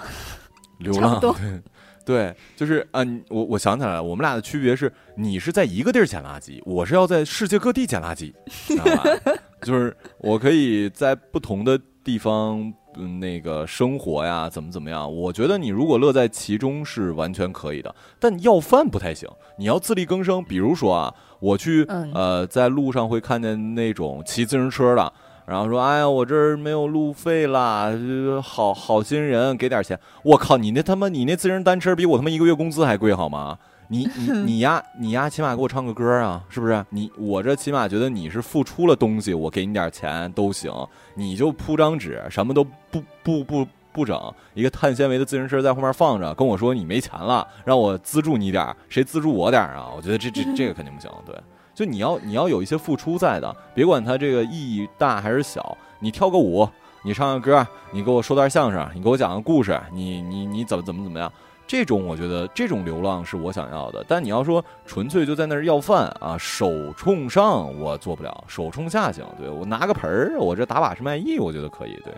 [0.78, 1.60] 流浪，多对，
[2.10, 8.32] 对，就是啊，你我我想起来了，我们俩的区别是，你是在一个地儿捡垃圾，我是要在世界各地捡垃圾，
[8.66, 9.34] 知道吧？
[9.62, 15.14] 就是我可以在不同的地方，嗯，那个生活呀，怎么怎么样？
[15.14, 20.42] 我觉得你如果乐在其中是完全可以的，但要饭不太行，你要自力更生。
[20.42, 25.12] 比如说啊，我去嗯呃，在路上会看见那种骑自行车的。
[25.50, 29.98] 然后说：“哎呀，我这儿没有路费啦，呃好好心人，给点钱。
[30.22, 33.58] 我靠，你那他妈，你那自行车比我他妈一个月工资还贵好吗？
[33.88, 36.86] 你你你呀，你呀， 起码给我唱个歌啊，是不是？
[36.90, 40.72] 你我这起码觉得你是付出了东西，我给你点钱都行。
[41.16, 49.90] 你就铺张纸，什么都不不不不整，一个碳纤维的自行车在后面放着，跟我说你没钱了，让我资助你点儿，谁资助我点儿啊？
[49.96, 51.34] 我觉得这这这个肯定不行，对。”
[51.80, 55.74] 就你要你要有一些付出在的，别管它这个意义大还是小。
[55.98, 56.68] 你跳个舞，
[57.02, 61.32] 你唱个歌，你给我说段相声，你给我讲个故事，你你你怎么怎么怎么样？
[61.66, 64.04] 这种我觉得这种流浪是我想要的。
[64.06, 69.24] 但你要说纯粹就在那儿要饭啊，手冲上我做不了，手冲下行。
[69.38, 71.98] 对我拿个盆儿，我这打把式卖艺，我觉得可以。
[72.04, 72.12] 对。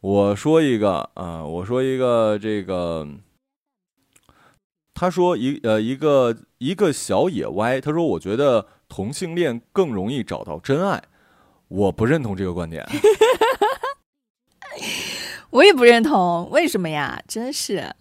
[0.00, 3.08] 我说一个啊，我说一个这个，
[4.94, 11.02] 他说一呃一个一个小野歪，他说我觉得同性恋更容易找到真爱，
[11.68, 12.86] 我不认同这个观点。
[15.50, 17.20] 我也不认同，为什么呀？
[17.26, 17.94] 真是，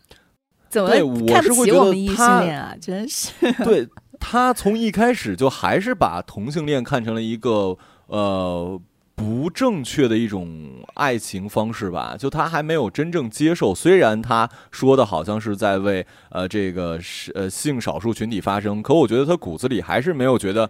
[0.67, 2.75] 怎么对我看不起我们异性恋啊？
[2.79, 3.31] 真是，
[3.63, 3.87] 对
[4.19, 7.77] 他从一开始就还是把同性恋看成了一个
[8.07, 8.79] 呃
[9.15, 13.73] 不正确的一种爱情方式吧，就他还没有真正接受。
[13.75, 20.69] 虽然他说的好像是在为呃这个是呃性少数群体发声，可我觉得他骨子里还是没有觉得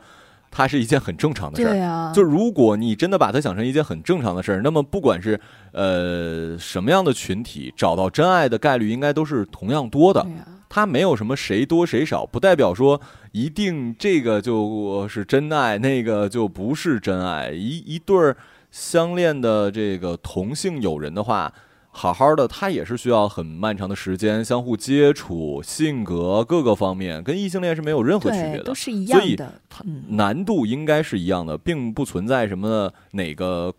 [0.50, 2.14] 它是一件很正常的事儿。
[2.14, 5.40] 就如果你真的把它想成一件很正常的事儿，那么不管是
[5.74, 10.22] 呃什么样的群体，找到真爱的概率应该都是同样多的。
[10.22, 13.00] 对啊，它没有什么谁多谁少，不代表说
[13.34, 17.52] 一定这个就是真爱，那个就不是真爱。
[17.52, 18.38] 一一对儿
[18.76, 21.54] 相恋的这个同性友人的话，
[21.92, 28.76] 好好的，他也是需要很漫长的时间相互接触，性格各个方面跟异性恋是没有任何区别，的都。
[28.76, 29.62] 是一所以样的。
[29.86, 33.74] 嗯，难度应该是一样的，并不存在什么哪个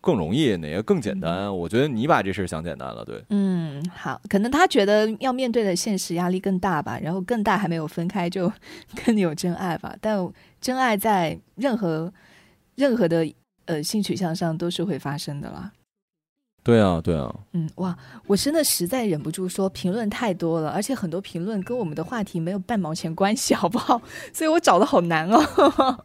[0.00, 1.56] 更容易，哪个更简单。
[1.56, 3.22] 我觉得你把这事儿想简单了，对。
[3.30, 8.52] 嗯，好，可能他觉得要面对的现实压力更大吧，然后更大还没有分开就
[9.06, 9.94] 更有真爱吧。
[10.00, 10.28] 但
[10.60, 12.12] 真爱在任何
[12.74, 13.24] 任何的
[13.66, 15.72] 呃性取向上都是会发生的啦。
[16.64, 17.96] 对啊，对啊，嗯，哇，
[18.28, 24.00] 我真的实在忍不住说，评论太多了，而且很多评论跟我们的话题没有半毛钱关系，好不好？
[24.32, 26.04] 所以我找的好难哦。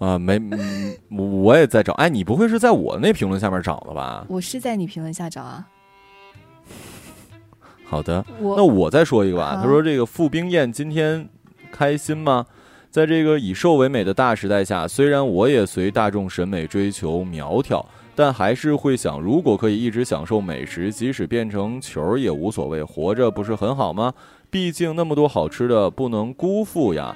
[0.00, 1.94] 啊，没，嗯，我我也在找。
[1.94, 4.26] 哎，你不会是在我那评论下面找的吧？
[4.28, 5.66] 我是在你评论下找啊，
[7.86, 9.58] 好的，我那我再说一个吧。
[9.62, 11.26] 他说：“这个傅冰燕今天
[11.72, 12.44] 开心吗？
[12.96, 24.14] 在这个以瘦为美的大时代下，虽然我也随大众审美追求苗条，但还是会想，如果可以一直享受美食，即使变成球儿也无所谓，活着不是很好吗？
[24.48, 27.14] 毕竟那么多好吃的，不能辜负呀。”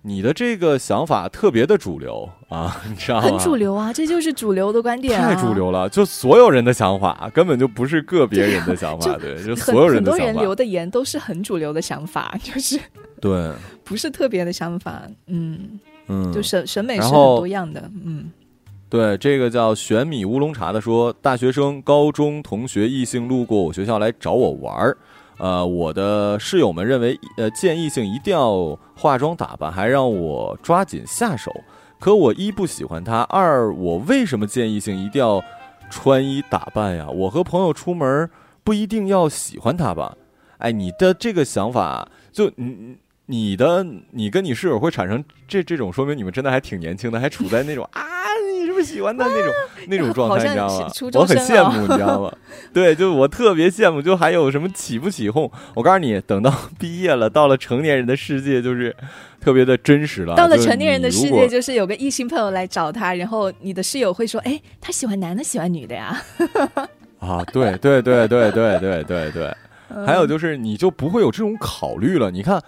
[0.00, 3.28] 你的这个想法特别的主流啊， 你知道吗？
[3.28, 5.52] 很主流啊，这就是主流的观点、啊，太主。
[5.52, 12.80] 流了，就所有人的想法，根本就不是个别人的想法，就对，就很所有人很的想法多人留，的言都是很主流的想法，就是
[13.20, 13.52] 对，
[13.84, 15.02] 不是特别的想法。
[15.26, 17.90] 嗯，嗯，就审审美是很多样的。
[18.04, 18.30] 嗯，
[18.88, 24.96] 对，这个叫玄米乌龙茶的说，大学生、高中同学异性路过我学校来找我玩儿，
[25.38, 31.52] 呃，我的室友们认为，呃，见异性一定要化妆打扮，还让我抓紧下手。
[32.00, 35.42] 可我一不喜欢他，二我为什么见异性一定要
[35.90, 37.08] 穿衣打扮呀？
[37.08, 38.30] 我和朋友出门
[38.62, 40.16] 不一定要喜欢他吧？
[40.58, 42.96] 哎，你的这个想法，就你
[43.30, 48.02] 你的你跟你室友会产生这这种，说明你们真的还挺年轻的，还处在那种 啊
[48.50, 48.72] 你是。
[48.72, 49.52] 不是喜欢的那种
[49.88, 50.88] 那种状态，你知道吗？
[51.14, 52.32] 我很羡慕，你知道吗？
[52.72, 55.50] 对，就我特别羡慕，就还有什么起不起哄？
[55.74, 58.94] 我告诉你，等到毕业了，到了成年人的世界，就是
[59.40, 60.36] 特别的真实了。
[60.36, 66.16] 到了成年人的世界，就是有个异性朋友来找他，然后你的室友会说：“哎，他喜欢男的，喜欢女的呀？”
[67.18, 69.52] 啊，对对对对对对对对。
[70.06, 72.30] 还有就是，你就不会有这种考虑了。
[72.30, 72.62] 你看，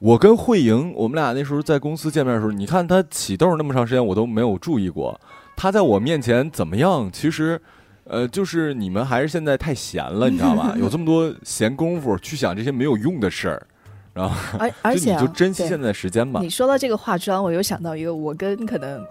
[0.00, 5.18] 我跟慧莹，我们俩那时候在公司见面的时候，你看她起痘那么长时间，我都没有注意过。
[5.54, 7.10] 她在我面前怎么样？
[7.12, 7.60] 其实，
[8.04, 10.74] 呃，就是你们还是现在太闲了，你知道吧？
[10.80, 13.66] 有这么多闲工夫去想这些没有用的事儿，
[14.14, 16.40] 然后而而且你 就珍惜现在的时间吧。
[16.40, 19.04] 你说到这个化妆，我又想到一个我跟可能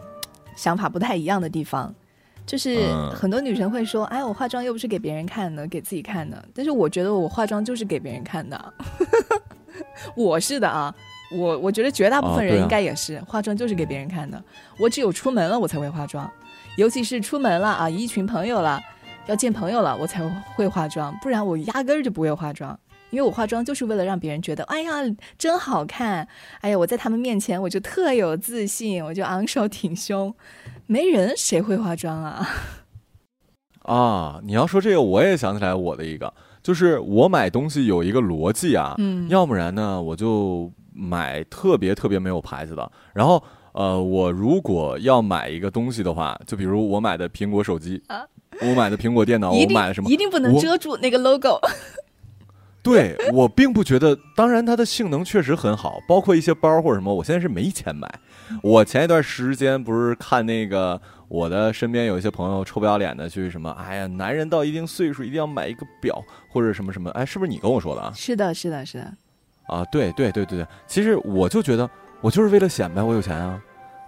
[0.56, 1.93] 想法不太一样的地方，
[2.49, 8.73] 就是很多女生会说：“哎，我化妆又不是给别人看的，给自己看的。”但是我觉得我化妆就是给别人看的，
[10.17, 10.91] 我是的啊。
[11.31, 14.43] 我我觉得绝大部分人应该也是化妆就是给别人看的。
[14.79, 16.27] 我只有出门了我才会化妆，
[16.75, 18.81] 尤其是出门了啊，一群朋友了，
[19.27, 22.79] 要见朋友了，我才会化妆，不然我压根儿就不会化妆。
[23.12, 24.91] 因为我化妆就是为了让别人觉得，哎呀，
[25.38, 26.27] 真好看，
[26.62, 30.33] 哎呀，我在他们面前我就特有自信，我就昂首挺胸。
[30.89, 32.49] 没人谁会化妆啊？
[33.86, 40.71] 啊，你要说这个，我也想起来我的一个，就是我买东西有一个逻辑啊，嗯，要不然呢，我就。
[41.02, 48.04] 买特别特别没有牌子的，然后呃，我如果要买一个东西的话，就比如我买的苹果手机，
[48.62, 50.10] 我买的苹果电脑，我买了什么？
[50.10, 51.58] 一定不能遮住那个 logo。
[52.84, 58.19] 对我并不觉得，当然它的性能确实很好，包括一些包或者什么，我现在是没钱买。
[58.62, 68.12] 我前一段时间不是看那个，我的身边有一些朋友臭不要脸的去什么，哎呀，男人到一定岁数一定要买一个表或者什么什么，哎，是不是你跟我说的啊？
[68.15, 69.13] 是的，是的，是的。
[69.67, 71.89] 啊，对对对对对，其实我就觉得，
[72.21, 73.62] 我就是为了显摆我有钱啊，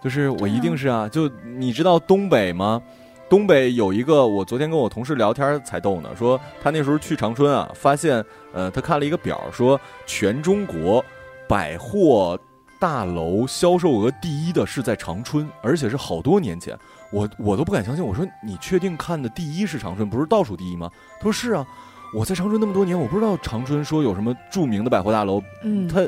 [0.04, 2.82] 就是我一定是啊，就你知道东北吗？
[3.30, 11.06] 东北有一个，我昨天跟我同事聊天才逗呢，说他那时候去长春啊，发现，呃，他看了一个表，说全中国
[11.48, 12.38] 百货
[12.82, 16.76] 大楼销售额第一的是在长春，而且是好多年前，
[17.12, 20.90] 我我都不敢相信，我说你确定看的第一是长春，不是倒数第一吗？
[21.20, 21.66] 他说是啊。
[22.14, 25.42] 我在长春那么多年，我不知道长春说有什么著名的百货大楼。
[25.64, 26.06] 嗯，他，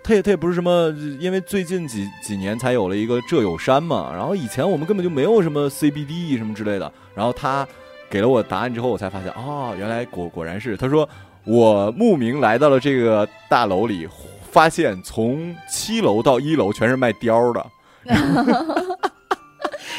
[0.00, 4.12] 它也他也不是什么，因为最近几几年才有了一个浙友山嘛。
[4.14, 6.92] 然后以前我们根本就没有什么 CBD 什么之类的。
[7.16, 7.66] 然后他
[8.08, 10.76] 给了我答案之后，我才发现哦，原来果果然是。
[10.76, 11.08] 他说
[11.42, 14.06] 我慕名来到了这个大楼里，
[14.50, 17.66] 发现从七楼到一楼全是卖貂的。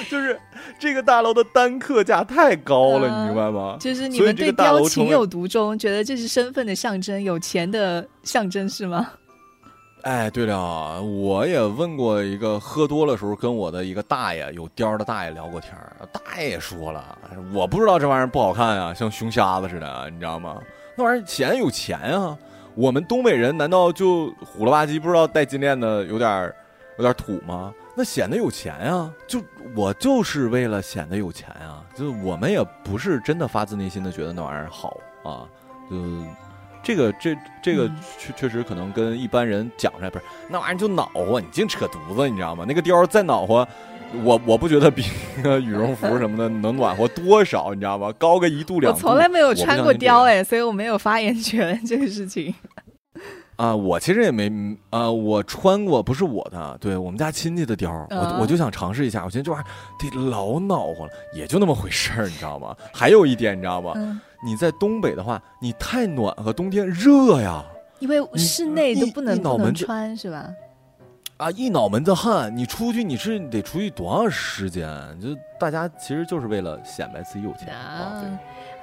[0.10, 0.38] 就是
[0.80, 3.78] 这个大楼的单客价太高了，你明白吗？
[3.80, 9.08] 就是你们对貂情有独钟，觉得这是身份的象征，有钱的象征是吗？
[10.02, 15.72] 哎，对了，我也问过一个喝多了时候跟我的一个大爷有貂的大爷聊过天
[16.12, 17.16] 大爷也说了，
[17.54, 20.58] 我不知道这玩意儿不好看啊，像熊瞎子似的，你知道吗？
[20.98, 22.36] 那玩意儿钱有钱啊！
[22.76, 26.54] 我们东北人难道就虎了吧唧不知道戴金链的有点
[26.98, 27.74] 有点土吗？
[27.96, 29.42] 那显得有钱呀，就
[29.76, 35.44] 我就是为了显得有钱呀，就我们也不是真的发自内心的觉得那玩意儿好啊，
[35.90, 35.98] 就
[36.82, 42.64] 这个这这个确确实可能跟一般人讲出来不是那玩意儿就恼和，你净扯犊子，你知道吗？
[42.68, 43.68] 那个貂再恼火，
[44.24, 45.04] 我我不觉得比
[45.38, 48.12] 那个羽绒服什么的能暖和多少，你知道吗？
[48.18, 48.98] 高个一度两度。
[48.98, 52.54] 我从来没有穿过貂哎，所以我没有发言权 这个事情。
[53.56, 54.52] 啊，我其实也没
[54.90, 59.68] 啊，我穿过不是我的，对我们家亲戚的貂，我我就想尝试一下，我觉得这玩意儿
[60.10, 62.76] 得老暖和了，也就那么回事儿，你知道吗？
[62.92, 63.94] 还有一点，你知道吗？
[64.44, 67.64] 你在东北的话，你太暖和，冬天热呀，
[68.00, 70.50] 因为室内都不能不能穿是吧？
[71.42, 74.88] 啊，一脑门子汗，你出去你是得出去多长时间？
[75.20, 75.30] 就
[75.60, 78.22] 大家其实就是为了显摆自己有钱啊。
[78.22, 78.30] 对，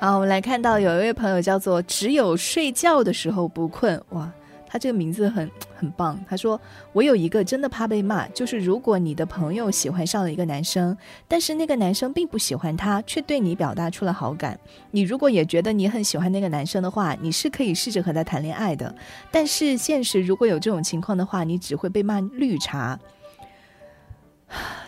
[0.00, 4.28] 好，我们来看到有一位朋友叫做只有睡觉的时候不困，哇。
[4.68, 6.22] 他这个名字很 很棒。
[6.28, 6.60] 他说
[6.92, 10.96] ：“我有一个真的怕被骂，就是如果你的朋友喜欢上了一个男生，
[11.26, 14.60] 但是那个男生并不喜欢他，却对你表达出了好感。
[14.90, 18.94] 你如果也觉得你很喜欢那个男生的话，你是可以试着和他谈恋爱的。
[19.30, 22.98] 但是现实如果有这种情况的话，你只会被骂绿茶。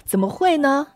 [0.04, 0.86] 怎么会呢？”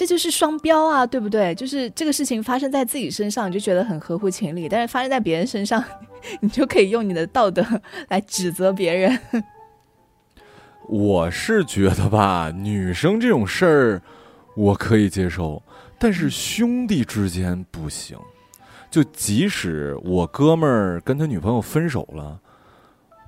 [0.00, 1.54] 这就是双标啊，对不对？
[1.54, 5.84] 就是这个事情发生在自己身上，你就觉得很合乎情理；但是发生在别人身上，
[6.40, 7.62] 你就可以用你的道德
[8.08, 9.20] 来指责别人。
[10.88, 14.02] 我是觉得吧，女生这种事儿
[14.56, 15.62] 我可以接受，
[15.98, 18.16] 但是兄弟之间不行。
[18.90, 22.40] 就即使我哥们儿跟他女朋友分手了，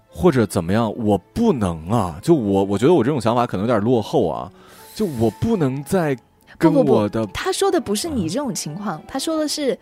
[0.08, 2.18] 或者怎么样，我不能啊！
[2.22, 4.50] 就我，我觉得我这种想法可能有点落后啊。
[4.94, 6.16] 就我不能再。
[6.62, 9.76] 跟我的他说的不是你这种情况，他说的是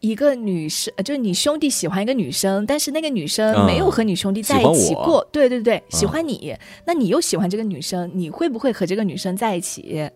[0.00, 6.54] 一个女生，就是你兄弟喜欢一个女生，但是那个女生没有和你兄弟在一起过，对对对，喜欢你，
[6.84, 10.10] 那你又喜欢这个女生，你会不会和这个女生在一起？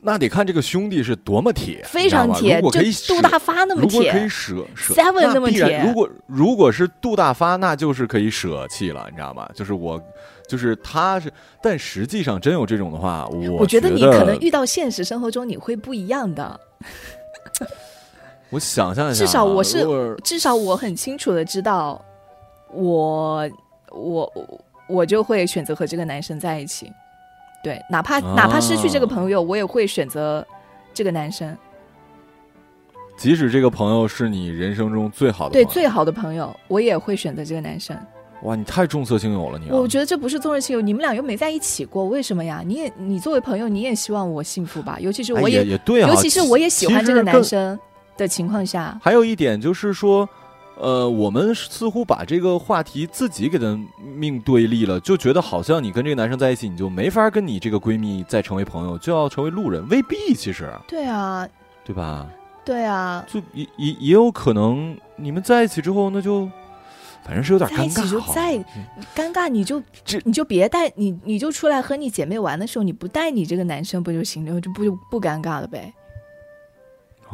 [0.00, 9.48] 那得看这个兄弟是多么铁，非常铁，就杜大发那么铁，如果可以舍舍，seven 那么铁，如果如果是杜大发，那就是可以舍弃了，你知道吗？
[9.54, 10.00] 就是我。
[10.48, 11.32] 就是他是，
[11.62, 16.60] 但实际上真有这种的话，我我觉得你可能遇到现实生活中你会不一样的。
[18.50, 19.84] 我想象一下，至少我是，
[20.22, 22.00] 至少我很清楚的知道，
[22.72, 23.50] 我
[23.90, 24.32] 我
[24.88, 26.92] 我就会选择和这个男生在一起。
[27.64, 30.46] 对，哪怕哪怕失去这个朋友，我也会选择
[30.94, 31.56] 这个男生。
[33.18, 37.96] 即使这个朋友是你人生中最好的，对最好的朋友，我也会选择这个男生。
[38.42, 39.70] 哇，你太重色轻友了，你！
[39.70, 42.62] 我觉得这不是重色轻友，你们俩又没在一起过，为什么呀？
[42.64, 44.98] 你也，你作为朋友，你也希望我幸福吧？
[45.00, 47.78] 尤其是我也也对啊，尤其是我也喜欢这个男生
[48.16, 48.96] 的情况下。
[49.02, 50.28] 还有一点就是说，
[50.78, 60.70] 呃，我们似乎把这个话题自己给它命对立了，就觉得好像你跟这个男生在一起，你就没法跟你这个闺蜜再成为朋友，就要成为路人，未必，其实。
[60.86, 61.48] 对啊。
[61.84, 62.26] 对吧？
[62.64, 63.24] 对啊。
[63.26, 66.46] 就也也也有可能，你们在一起之后，那就。
[67.26, 68.56] 反正是有点尴尬，就再
[69.16, 75.92] 尴尬你就这你就别带你你就出来和你姐妹玩的时候你不带你这个男生不就行了就不就不尴尬了呗？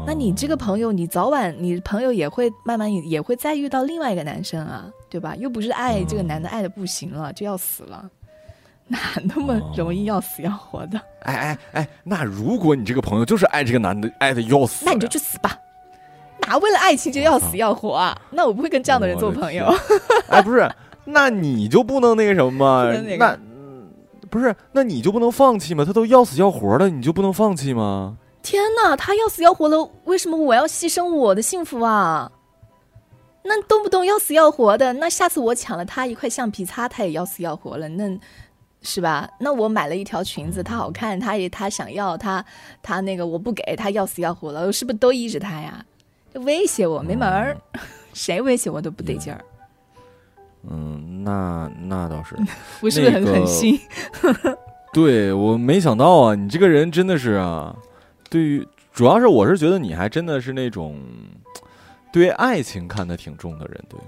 [0.06, 5.36] 那你这个朋友你早晚你朋友也会慢慢也也会再遇到另外一个男生啊，对吧？
[5.36, 8.10] 又不是爱这个男的爱的不行了就要死了，
[8.88, 10.98] 哪那么容易要死要活的？
[11.24, 15.58] 哎哎哎，那如果你这个朋友就是爱这个男的爱的要死，那你就去死吧。
[16.46, 18.16] 哪为了爱情就要死要活啊？
[18.30, 19.66] 那我不会跟这样的人做朋友。
[20.28, 20.70] 哎，不是，
[21.04, 22.92] 那你就不能那个什么吗？
[23.18, 23.38] 那
[24.28, 25.84] 不是，那你就不能放弃吗？
[25.84, 28.16] 他都要死要活的，你就不能放弃吗？
[28.42, 32.30] 天哪，他要死要活了，为什么我要牺牲我的幸福啊？
[33.44, 38.18] 那动不动要死要活的，那下次我抢了他一块橡皮擦，他也要死要活了，那
[38.82, 39.28] 是吧？
[39.38, 42.44] 那我买了一条裙子，他好看，他也他想要，他
[42.82, 45.84] 他那个我不给他要死要活了，我是不是都依着他呀？
[46.34, 47.56] 威胁我没门儿，
[48.14, 49.44] 谁威胁我都不得劲儿。
[50.68, 52.36] 嗯，那那倒是，
[52.80, 53.78] 不是很狠心。
[54.92, 57.74] 对我没想到啊，你这个人真的是啊。
[58.30, 60.98] 对于主要是我是觉得你还真的是那种
[62.12, 63.84] 对爱情看得挺重的人。
[63.88, 63.98] 对，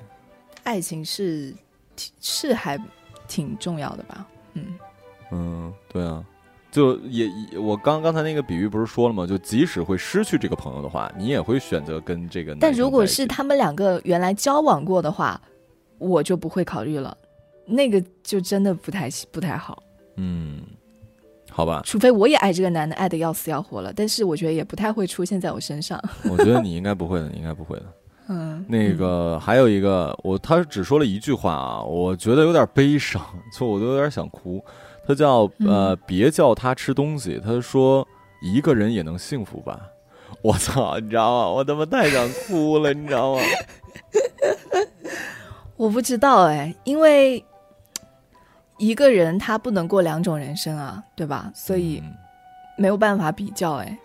[0.64, 1.55] 爱情是
[2.20, 2.79] 是还
[3.29, 4.27] 挺重要的吧？
[4.55, 4.79] 嗯
[5.33, 6.25] 嗯，对啊。
[6.75, 9.25] 就也我刚刚才那个比喻不是说了吗？
[9.25, 12.53] 就即使会失去这个朋友的话，你也会选择跟这个。
[12.59, 15.41] 但如果是他们两个原来交往过的话，
[15.99, 17.16] 我就不会考虑了。
[17.64, 19.81] 那个就真的不太不太好。
[20.16, 20.62] 嗯，
[21.49, 21.81] 好吧。
[21.85, 26.03] 除非我也爱这个男的，爱的要死要活了，但是我觉得也不太会出现在我身上。
[26.29, 27.85] 我觉得你应该不会的，你应该不会的。
[28.31, 28.64] 嗯。
[28.66, 33.22] 那个还有一个，我他只说了一句话啊，我觉得有点悲伤，
[33.57, 34.61] 就我都有点想哭。
[35.07, 37.41] 他叫呃，别叫他吃东西。
[37.45, 38.07] 他说
[38.41, 39.81] 一个人也能幸福吧？
[40.43, 41.49] 我操，你知道吗？
[41.49, 43.43] 我他妈太想哭了，你知道吗？
[45.77, 47.45] 我不知道哎，因为
[48.79, 51.51] 一个人他不能过两种人生啊，对吧？
[51.55, 52.03] 所以
[52.77, 53.99] 没有办法比较哎。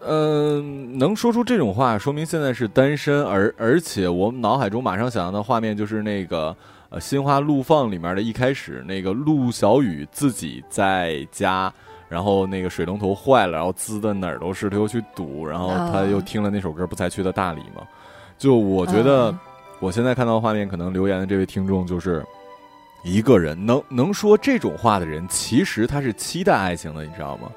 [0.00, 6.50] 嗯，能说出这种话，说明现在是单身，而而且我脑海中马上想象的画面就是那个。
[7.00, 11.72] 《心花怒放》里面的一开始，那个陆小雨自己在家，
[12.08, 17.86] 然后那个水龙头坏了，然后滋的哪儿都是，他又去堵，然后他又听了那首歌《不才去的大理》嘛。
[18.38, 19.36] 就我觉得，
[19.80, 22.24] 我现在看到画面，可能留言的这位听众就是
[23.02, 27.50] 一个人能能说这种话的人，其实他是期待爱情的，你知道吗？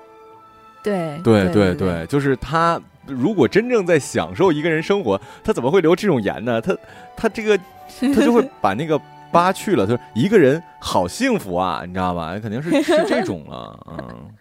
[0.83, 6.61] 对对对对，就是他如果真正在享受一个人生活，他怎么会留这种言呢？
[6.61, 6.75] 他
[7.15, 7.57] 他这个
[8.15, 8.99] 他就会把那个。
[9.31, 12.37] 八去了，他说一个人好幸福啊，你知道吧？
[12.39, 14.29] 肯定是是这种了，嗯。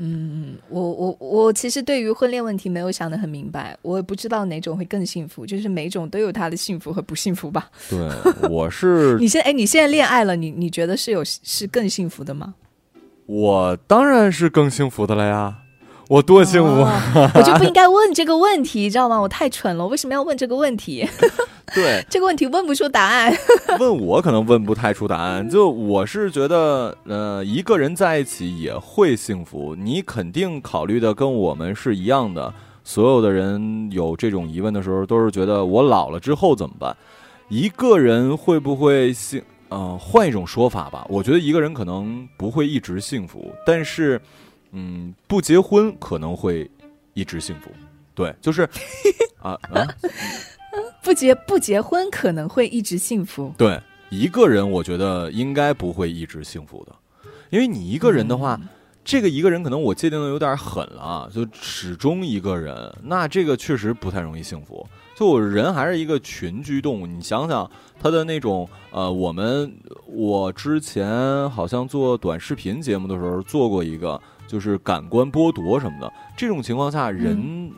[0.00, 7.68] 嗯，我我我其实对于婚恋问题没有想的很明白，我也不知道哪种会更幸福，就是每种都有他的幸福和不幸福吧。
[7.90, 8.08] 对，
[8.48, 12.54] 我是你现哎，你现在恋爱了，你你觉得是有是更幸福的吗？
[13.26, 15.58] 我当然是更幸福的了呀！
[16.08, 16.68] 我多幸福！
[16.82, 19.20] 哦我就不应该问这个问题，知道吗？
[19.20, 21.06] 我太蠢了，我为什么要问这个问题？
[21.74, 23.30] 对， 这个问题问不出答案。
[23.78, 25.48] 问我可能问不太出答案。
[25.48, 29.74] 就我是觉得，呃，一个人在一起也会幸福。
[29.76, 32.52] 你肯定考虑的跟我们是一样的。
[32.82, 36.96] 所有的人有这种疑问的时候，都是觉得我老了之后怎么办？
[37.50, 39.42] 一个人会不会幸？
[39.68, 44.18] 呃，换一种说法吧，我觉得一个人可能不会一直幸福，但是，
[44.72, 46.70] 嗯，不结婚可能会
[47.14, 47.70] 一直幸福。
[48.14, 48.62] 对，就是
[49.40, 49.86] 啊啊，
[51.02, 53.54] 不结不结婚可能会一直幸福。
[53.56, 56.94] 对，一个人我觉得应该不会一直幸福的，
[57.50, 58.60] 因为你一个人的话，
[59.04, 64.86] 这个一个人可能我界定的有点狠了啊，就始终一个人，那这个确实不太容易幸福。
[65.14, 67.68] 就人还是一个群居动物，你想想
[68.00, 69.72] 他的那种呃，我们
[70.06, 76.12] 我之前好像做短视频节目的时候做过一个，就是感官剥夺什么的。
[76.36, 77.70] 这种情况下，人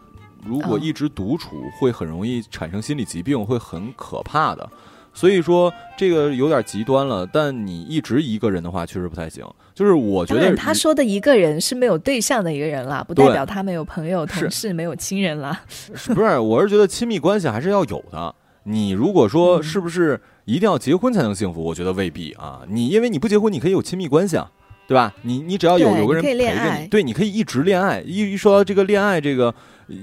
[0.46, 4.66] 如果一直独处，会很容易产生心理疾病，会很可怕的。
[5.12, 9.44] 所以说这个有点极端了，但你一直一个人的话，确实不太行。
[9.74, 15.60] 就是我觉得他说的一个人是没有对象的一个人啦，不代表他没有朋友、同事、没有亲人啦。
[16.14, 18.34] 不是，我是觉得亲密关系还是要有的。
[18.62, 21.60] 你如果说是不是一定要结婚才能幸福？
[21.60, 22.60] 我觉得未必啊。
[22.68, 24.52] 你因为你不结婚，你可以有亲密关系啊，
[24.90, 25.14] 对吧？
[25.22, 28.00] 你你只要有有个人陪着你，对，你可以一直恋爱。
[28.00, 29.54] 一一说到这个恋爱，这个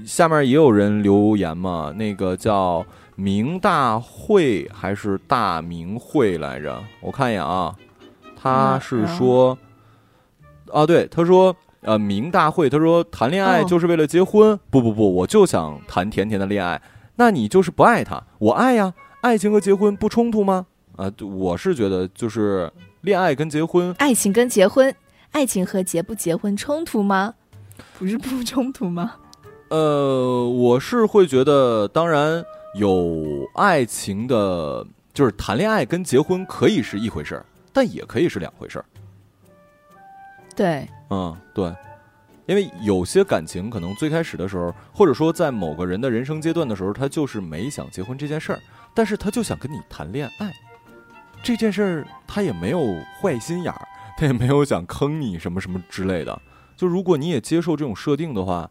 [0.06, 2.82] 下面也有人留言嘛，那个叫。
[3.20, 6.80] 明大会还是大明会来着？
[7.00, 7.74] 我看一眼啊，
[8.40, 9.58] 他是说，
[10.72, 14.56] 啊，对，他说，呃，明大会，他说谈恋爱就是为了结婚？
[14.70, 16.80] 不不不，我就想谈甜甜的恋爱。
[17.16, 18.22] 那你就是不爱他？
[18.38, 20.66] 我爱呀，爱情和结婚不冲突吗？
[20.94, 22.70] 啊，我是觉得就是
[23.00, 24.94] 恋爱跟结婚，爱情跟结婚，
[25.32, 27.34] 爱情和结不结婚冲突吗？
[27.98, 29.14] 不是不冲突吗？
[29.68, 32.44] 呃，我是会觉得，当然。
[32.74, 38.84] 有爱情的，就是谈恋爱跟结婚可以是一回事儿，但也可以是两回事儿。
[40.54, 41.74] 对，嗯，对，
[42.44, 48.60] 因为有些感情可能最开始的时候，或者说在某个人的人生阶段的时候，他就是没想结婚这件事儿，
[48.94, 50.52] 但是他就想跟你谈恋爱，
[51.42, 56.40] 这件事儿他也没有坏心眼儿， 他也没有想坑你什么什么之类的。
[56.76, 58.70] 就如果你也接受这种设定的话，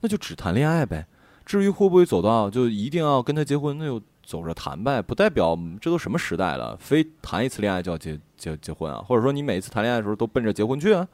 [0.00, 1.06] 那就只谈恋爱呗。
[1.44, 9.02] 至于会不会走到就一定要跟他结婚，那就走着谈呗，不代表这都什么时代了，非谈一次恋爱就要结结结婚啊？
[9.04, 11.08] 或者说你每一次谈恋爱的时候都奔着结婚去啊？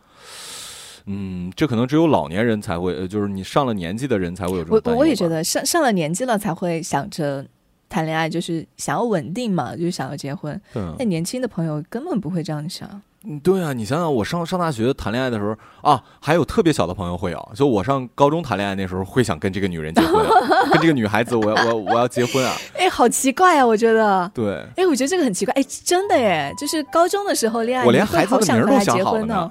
[1.07, 4.93] 嗯，这可能只有老年人才会，就是你上了年纪的人才会有这种。
[4.93, 7.47] 我我也觉得上上了年纪了才会想着
[7.89, 10.61] 谈恋爱，就是想要稳定嘛，就是想要结婚。
[10.99, 12.89] 那年轻的朋友根本不会这样想。
[13.27, 20.23] 嗯，对啊，你想想，我上上大学谈恋爱的时候啊，还有特别小的朋友会有，就我上高中谈恋爱那时候，会想跟这个女人结婚，
[20.71, 22.53] 跟这个女孩子，我要我我要结婚啊！
[22.77, 24.31] 哎，好奇怪啊，我觉得。
[24.35, 24.63] 对。
[24.77, 29.51] 哎，我觉得这个很奇怪，哎，真的哎，就是高中的时候恋爱，我连孩子的名都想好了呢。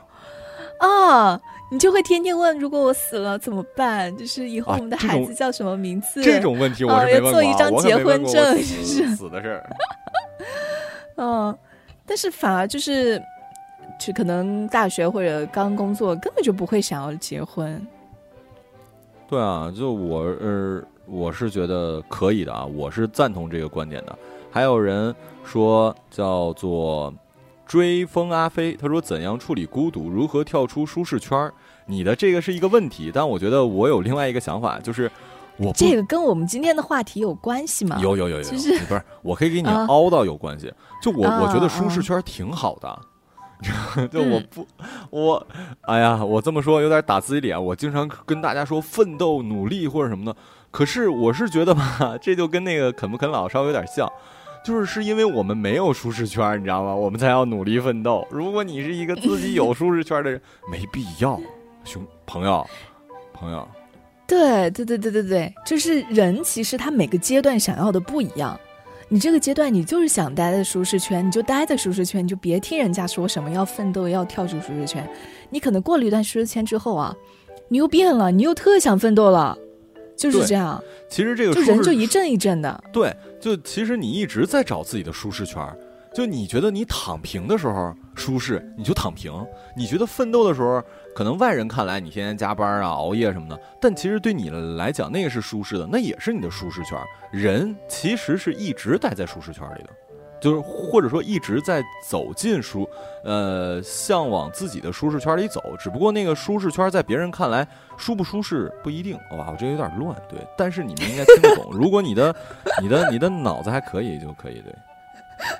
[0.80, 1.40] 啊，
[1.74, 4.16] 你就会天天问，如果我死了怎么办？
[4.16, 6.22] 就是以后我们的孩子叫什么名字？
[6.22, 7.32] 这种问题我是没问过。
[7.32, 9.70] 要做一张结婚证，就 是死的事儿。
[11.18, 11.58] 嗯，
[12.06, 13.22] 但是反而就是。
[14.00, 17.80] 就可能大学或者刚工作，根本就不会想要结婚。
[19.30, 24.18] 对啊，就我呃，我是觉得可以的啊，我是赞同这个观点的。
[24.52, 25.14] 还有人
[25.46, 27.14] 说叫做
[27.74, 31.52] 追风阿飞，他说怎样处理孤独，如何跳出舒适圈？
[31.88, 35.10] 你的这个是一个问题，但我觉得我有另外一个想法，就是
[35.58, 37.98] 我这个跟我们今天的话题有关系吗？
[38.00, 40.72] 有有有有，不是，我可以给你凹到有关系。
[41.02, 43.00] 就我我觉得舒适圈挺好的。
[44.12, 44.68] 就我不，
[45.10, 45.48] 我，
[45.82, 47.66] 哎呀，我这么说有点打自己脸。
[47.66, 50.36] 我经常跟大家说奋斗、努力或者什么的，
[50.70, 54.08] 可是我是觉得吧， 这就跟那个啃不啃老稍微有点像，
[54.64, 56.96] 就是是因为我们没有舒适圈，你知道吗？
[56.96, 58.26] 我们才要努力奋斗。
[58.32, 60.42] 如果你是一个自己有舒适圈的人，
[60.72, 61.40] 没必要，
[61.84, 62.66] 兄朋友，
[63.34, 63.68] 朋友。
[64.26, 68.58] 对对对对对对，就是人其实他每个阶段想要的不一样。
[69.10, 75.08] 你这个阶段，你就是想待在舒适圈，你就待在舒适圈，你就别听人家说什么要奋斗，要跳出舒适圈。
[75.50, 77.14] 你可能过了一段舒适圈之后啊，
[77.68, 79.56] 你又变了，你又特想奋斗了，
[80.16, 80.82] 就是这样。
[81.10, 82.84] 其实这个就人就一阵一阵的。
[82.92, 85.62] 对，就其实你一直在找自己的舒适圈。
[86.14, 89.34] 就你觉得你躺平的时候舒适，你就躺平；
[89.76, 90.80] 你觉得奋斗的时候，
[91.16, 96.96] 可能外人看来你天天加班啊、熬夜什么的，但其实对你来讲，那个是舒适的，那也是你的舒适圈。
[97.32, 99.90] 人其实是一直待在舒适圈里的，
[100.44, 102.88] 就是或者说一直在走进舒，
[103.24, 105.62] 呃，向往自己的舒适圈里走。
[105.80, 107.66] 只不过那个舒适圈在别人看来
[107.96, 109.18] 舒不舒适不一定。
[109.32, 110.38] 哇，我这有点乱，对。
[110.58, 111.72] 但是你们应该听得懂。
[111.72, 112.36] 如果你的、
[112.82, 114.76] 你的、你的脑子还可以就可以，对。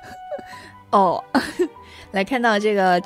[0.92, 1.24] 哦，
[2.12, 3.00] 来看到这个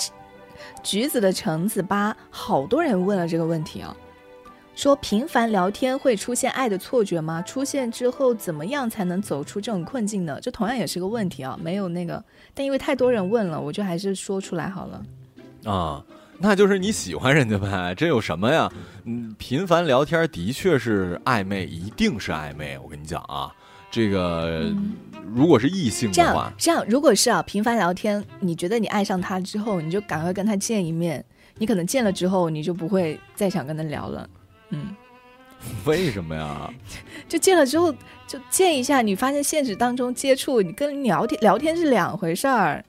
[0.83, 3.97] 橘子的橙子吧，好多人问了这个问题啊。
[4.79, 7.43] 说频繁聊天会出现爱的错觉吗？
[7.43, 10.39] 出现之后怎么样才能走出这种困境呢？
[10.41, 12.24] 这同样也是个问题啊，没有那个，
[12.55, 15.03] 但因为太多人问了，我就还是说出来好了。
[15.64, 16.05] 啊，
[16.39, 18.70] 那就是你喜欢人家呗，这有什么呀？
[19.03, 22.79] 嗯，频繁聊天的确是暧昧，一定是暧昧。
[22.79, 23.53] 我跟你讲啊，
[23.91, 24.72] 这个
[25.35, 31.24] 如果是异性的话，这样如果是啊，频繁聊天，你觉得你爱上他之后，你就赶快跟他见一面，
[31.57, 34.31] 你可能见了之后，你就不会再想跟他聊了。
[34.71, 34.95] 嗯，
[35.85, 36.71] 为什么呀？
[37.29, 37.93] 就见了之后
[38.27, 42.85] 就见一下，你发现现实当中接触你跟聊天聊天是两回事儿，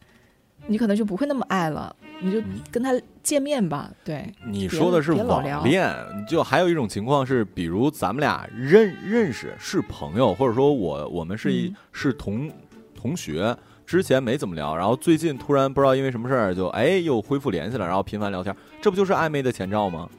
[0.67, 3.89] 你可能就不会那么爱了，你就跟他见面吧。
[4.03, 5.89] 对，你说的是网恋，
[6.27, 12.51] 就还有一种情况是，比如咱们俩认认识是朋友，或者说我我们是一是同
[12.95, 13.55] 同学，
[13.85, 20.09] 之前没怎么聊，然后最近突然不知道因为什么事儿就哎又恢复联系了，然后频繁聊天，这不就是暧昧的前兆吗？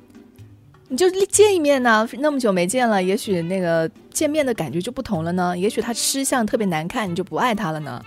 [0.90, 5.56] 你就见一面呢，那么久没见了，也许那个见面的感觉就不同了呢。
[5.56, 8.04] 也许他吃相特别难看，你就不爱他了呢。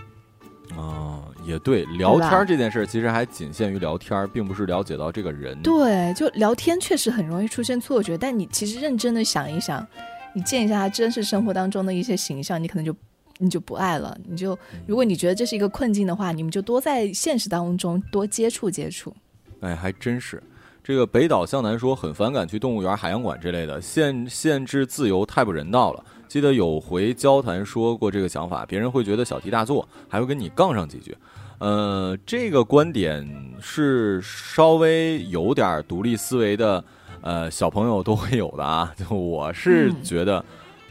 [0.75, 5.57] 啊，也对，聊天这件事其实还仅限于聊天，并不是了解到这个人。
[5.61, 9.87] 对，就聊天确实很容易出现错觉，但你其实认真的想一想，
[10.33, 12.93] 你见一下他真实生活当中的一些形象，你可能就
[13.37, 14.17] 你就不爱了。
[14.27, 19.15] 你就如果你觉得这是一个困境的话，你们就多在现实当中多接触接触。
[19.61, 20.43] 哎，还真是。
[20.83, 26.03] 这个北岛向南说很反感去动物园、海洋馆之类的，限限制自由太不人道了。
[26.27, 31.15] 记得有回交谈说过这个想法，别人会觉得小题大做，还会跟你杠上几句。
[31.59, 33.25] 呃，这个观点
[33.61, 36.83] 是稍微有点独立思维的，
[37.21, 38.93] 呃，小朋友都会有的啊。
[38.97, 40.43] 就我是觉得，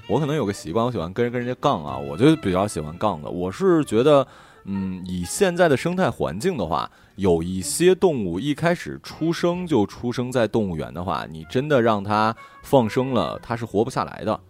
[0.08, 3.28] 我可能有个习惯，我喜欢跟人跟人家杠啊，我就比较喜欢杠的。
[3.28, 4.26] 我是觉得，
[4.64, 6.90] 嗯，以现在的生态环境的话。
[7.16, 14.40] 有一些动物一开始出生就出生在动物园的话，你真的让它放生了，它是活不下来的，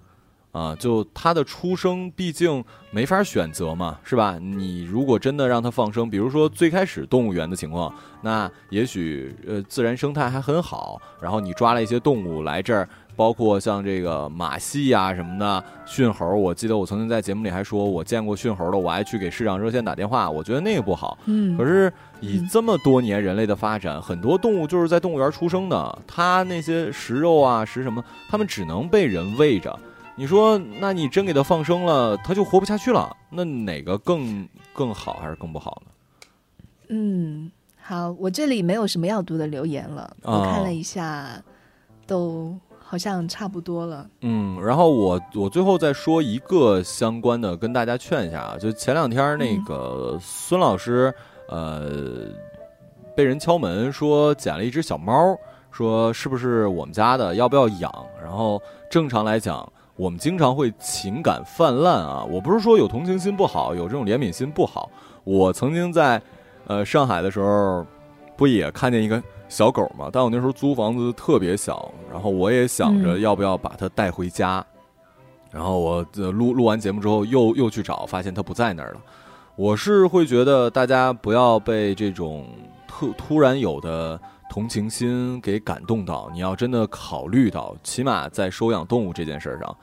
[0.52, 4.38] 啊，就它的出生毕竟没法选择嘛，是吧？
[4.38, 7.92] 你如果真的让它放生，比如说最开始动物园的情况，
[8.22, 12.88] 那也许呃自然生态还很好，然后你抓了一些动物来这儿。
[13.14, 21.18] 包括像这个马戏呀什么的，驯猴，我记得我曾经在节目里还说，我见过驯猴的，我还去给市长热线打电话，我觉得那个不好。
[21.26, 29.78] 嗯，可是以这么多年人类的发展，很多动物就是在动物园出生的，它那些食肉啊食什么，它们只能被人喂着。
[30.16, 33.16] 你说，那你真给它放生了，它就活不下去了。
[33.30, 35.92] 那哪个更更好还是更不好呢？
[36.88, 37.50] 嗯，
[37.80, 41.42] 好，我这里没有什么要读的留言了，我看了一下，
[42.06, 42.58] 都。
[42.92, 44.06] 好像差不多了。
[44.20, 51.10] 嗯，然后我我最后再说一个相关的，跟大家劝一下啊，就前两天那个孙老师，
[51.48, 51.90] 呃，
[53.16, 55.34] 被人敲门说捡了一只小猫，
[55.70, 57.90] 说是不是我们家的，要不要养？
[58.22, 59.66] 然后正常来讲，
[59.96, 64.90] 我们经常会情感泛滥啊，我不是说有同情心不好，有这种怜悯心不好。
[65.24, 66.20] 我曾经在
[66.66, 67.86] 呃上海的时候，
[68.36, 69.22] 不也看见一个。
[69.52, 74.64] 小狗嘛，但我那时候租房子特别小，然后我也想着要不要把它带回家，
[75.50, 79.00] 然后我录录完节目之后又又去找，发现它不在那儿了。
[79.54, 82.48] 我是会觉得大家不要被这种
[82.88, 89.76] 特突然有的同情心给感动到，你要真的考虑到，起码在收养动物这件事上，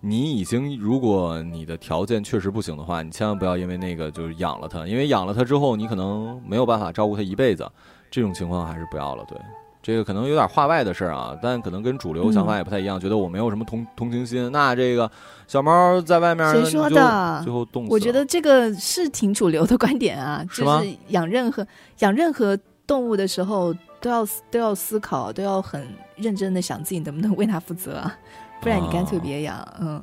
[0.00, 7.70] 你已经如果你的条件确实不行的话，你千万不要因为那个就是养了它，因为养了它之后，你可能没有办法照顾它一辈子。
[8.10, 9.24] 这种情况还是不要了。
[9.28, 9.38] 对，
[9.82, 14.50] 这个可能有点话外的事儿啊，但可能跟主流想法也不太一样，觉得我没有什么同同情心。
[14.50, 15.08] 那这个
[15.46, 17.40] 小猫在外面，谁说的？
[17.44, 17.92] 最后冻死。
[17.92, 21.66] 我觉得这个是挺主流的观点啊，就是养任何
[21.98, 25.86] 养任何动物的时候，都要都要思考，都要很
[26.16, 28.10] 认真的想自己能不能为它负责，
[28.60, 29.56] 不然你干脆别养。
[29.80, 30.02] 嗯。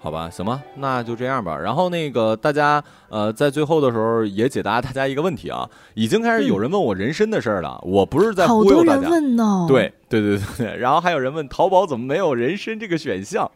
[0.00, 1.56] 好吧，行吧，那就这样吧。
[1.56, 7.80] 然后那个大家呃，在最后的时候也解答大家一个问题啊，已经开始有人问我人参的事儿了。
[7.84, 9.00] 我不是在忽悠大家。
[9.00, 9.64] 好多人问呢。
[9.68, 10.76] 对对对对。
[10.76, 13.48] 然后还有人问淘宝怎么没有人参这个选项？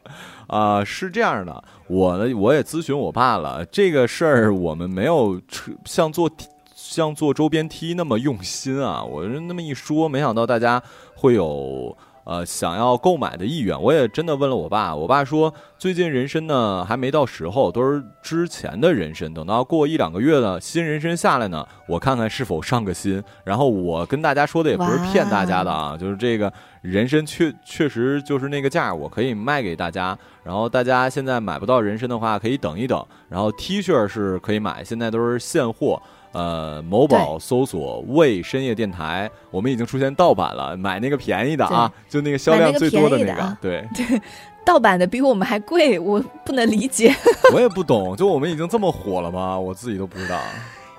[0.46, 5.40] 啊，是这样的，我呢我也咨询我爸了，这个事儿我们没有
[5.84, 6.30] 像做
[6.76, 9.02] 像做周边 T 那么用心啊。
[9.02, 10.80] 我那么一说，没想到大家
[11.16, 11.98] 会有。
[12.26, 13.80] 呃想要购买的意愿。
[13.80, 23.22] 我也真的问了我爸，我爸说最近人参呢还没到时候，都是之前的人参，等到过一两个月呢，新人参下来呢，我看看是否上个新。
[23.44, 26.52] 然后我跟大家说的也不是骗大家的啊，就是这个
[26.82, 30.18] 人参确确实就是那个价，我可以卖给大家。
[30.42, 33.04] 然后大家现在买不到人参的话，可以等一等。
[33.28, 36.02] 然后 T 恤是可以买，现在都是现货。
[36.36, 43.56] 呃，某宝搜索“为深夜电台”，我们已经出现盗版了，买那个便宜的啊，就那个销量最多的那个。
[43.58, 44.20] 对对，
[44.62, 47.14] 盗版的比我们还贵，我不能理解。
[47.54, 49.58] 我也不懂，就我们已经这么火了吗？
[49.58, 50.38] 我自己都不知道。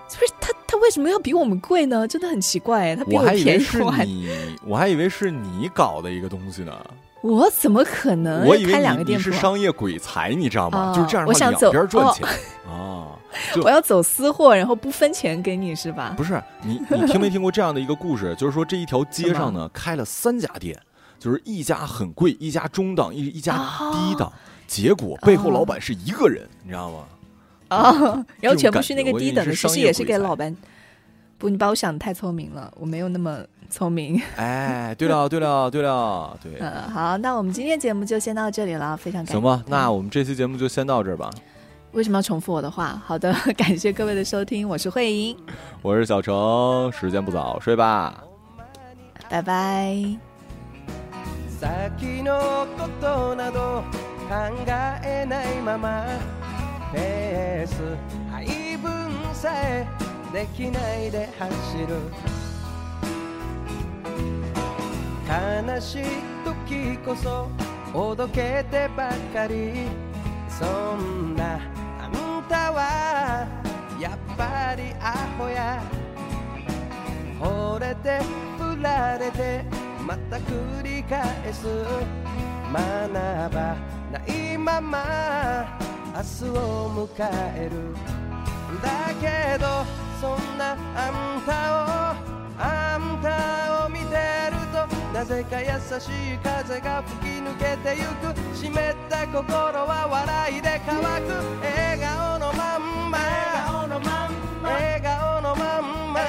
[0.08, 2.08] 不是他，他为什么要比我们贵呢？
[2.08, 2.96] 真的很奇怪。
[2.96, 4.08] 他比我便宜，我还
[4.66, 6.74] 我还以为是你搞的一个东西呢。
[7.22, 8.44] 我怎么可能？
[8.48, 10.94] 我以为你是商业鬼才，你知道吗？
[10.96, 12.26] 就是这样，我想走两边赚钱
[12.68, 13.14] 啊。
[13.64, 16.14] 我要走私货，然后不分钱给你是吧？
[16.18, 18.36] 不是，你你听没听过这样的一个故事？
[18.40, 20.80] 就是说这一条街上呢开了三家店，
[21.20, 23.54] 就是一家很贵，一家中档，一一家
[23.92, 24.32] 低档，
[24.68, 26.98] 结果背后老板是一个人，你知道吗？
[27.70, 30.56] 啊，然后全部是那个低等的，其实也是给老板。
[31.38, 33.40] 不，你把我想的太聪明了，我没有那么
[33.70, 34.20] 聪明。
[34.38, 36.54] 哎，对了，对了，对了，对。
[36.60, 39.34] 嗯，好，那我们今天节目就先到这里了，非常感谢。
[39.34, 41.30] 行吧，那我们这期节目就先到这儿吧。
[41.94, 43.02] 为什么要重复我的话？
[43.06, 45.36] 好的， 感谢各位的收听，我是慧莹，
[45.82, 48.24] 我是小程，时间不早，睡吧，
[49.30, 49.96] 拜拜。
[70.58, 71.60] そんな
[72.02, 73.48] あんたは
[74.00, 75.84] やっぱりアホや。
[77.40, 78.20] 惚れて
[78.58, 79.64] 振られて
[80.04, 81.68] また繰り返す。
[82.74, 82.74] 学
[83.54, 83.78] ば
[84.12, 85.80] ないまま
[86.16, 87.94] 明日を迎える。
[88.82, 89.86] だけど
[90.20, 91.54] そんなあんた
[92.34, 94.16] をあんたを見て
[94.50, 95.68] るとなぜか優
[96.00, 98.36] しい風が吹き抜けてゆく。
[98.56, 98.74] 湿っ
[99.10, 101.04] た心は笑いで乾く。
[101.62, 103.18] 笑顔のまんま。
[103.18, 104.32] 笑顔のまん
[104.62, 104.70] ま。
[104.70, 106.20] 笑顔のまんま。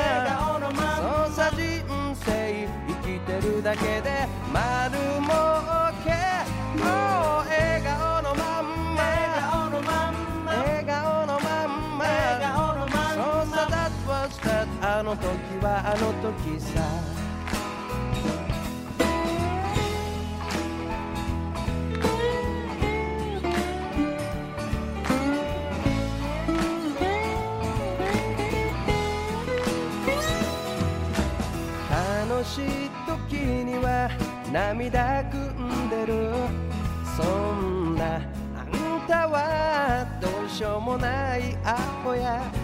[1.26, 1.82] そうさ人
[2.14, 5.97] 生生きてるだけで丸儲
[14.98, 15.22] あの時
[15.62, 16.82] はあの時さ。
[31.88, 34.10] 楽しい時には
[34.52, 36.32] 涙ぐんでる。
[37.16, 37.22] そ
[37.54, 42.57] んなあんたはどうしようもないアホや。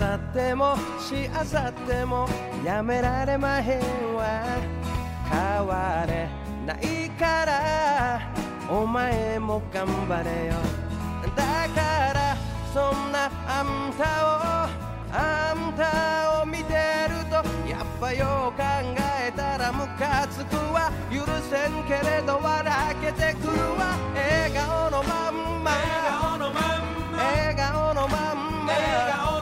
[0.00, 2.26] さってもしあさっても
[2.64, 4.46] やめられまへんわ。
[5.28, 6.26] 変われ
[6.64, 8.20] ないから。
[8.70, 10.54] お前も頑張れよ。
[11.36, 12.34] だから
[12.72, 14.40] そんなあんたを
[15.12, 16.72] あんたを見て
[17.10, 17.36] ると
[17.68, 18.62] やっぱよう考
[19.28, 20.90] えたらムカつくわ。
[21.12, 23.98] 許せんけれど笑けてくるわ。
[24.14, 25.70] 笑顔のまんま。
[25.72, 27.22] 笑顔のまんま。
[27.22, 29.39] 笑顔のまんま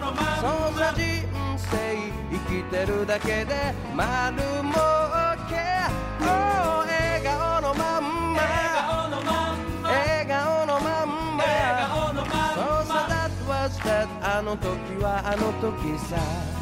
[2.70, 4.72] てるだけで丸儲
[5.48, 5.56] け、
[6.20, 8.40] oh、笑顔のまんま。
[9.84, 11.44] 笑顔のまんま。
[12.54, 16.57] そうさ that was that あの時はあの時さ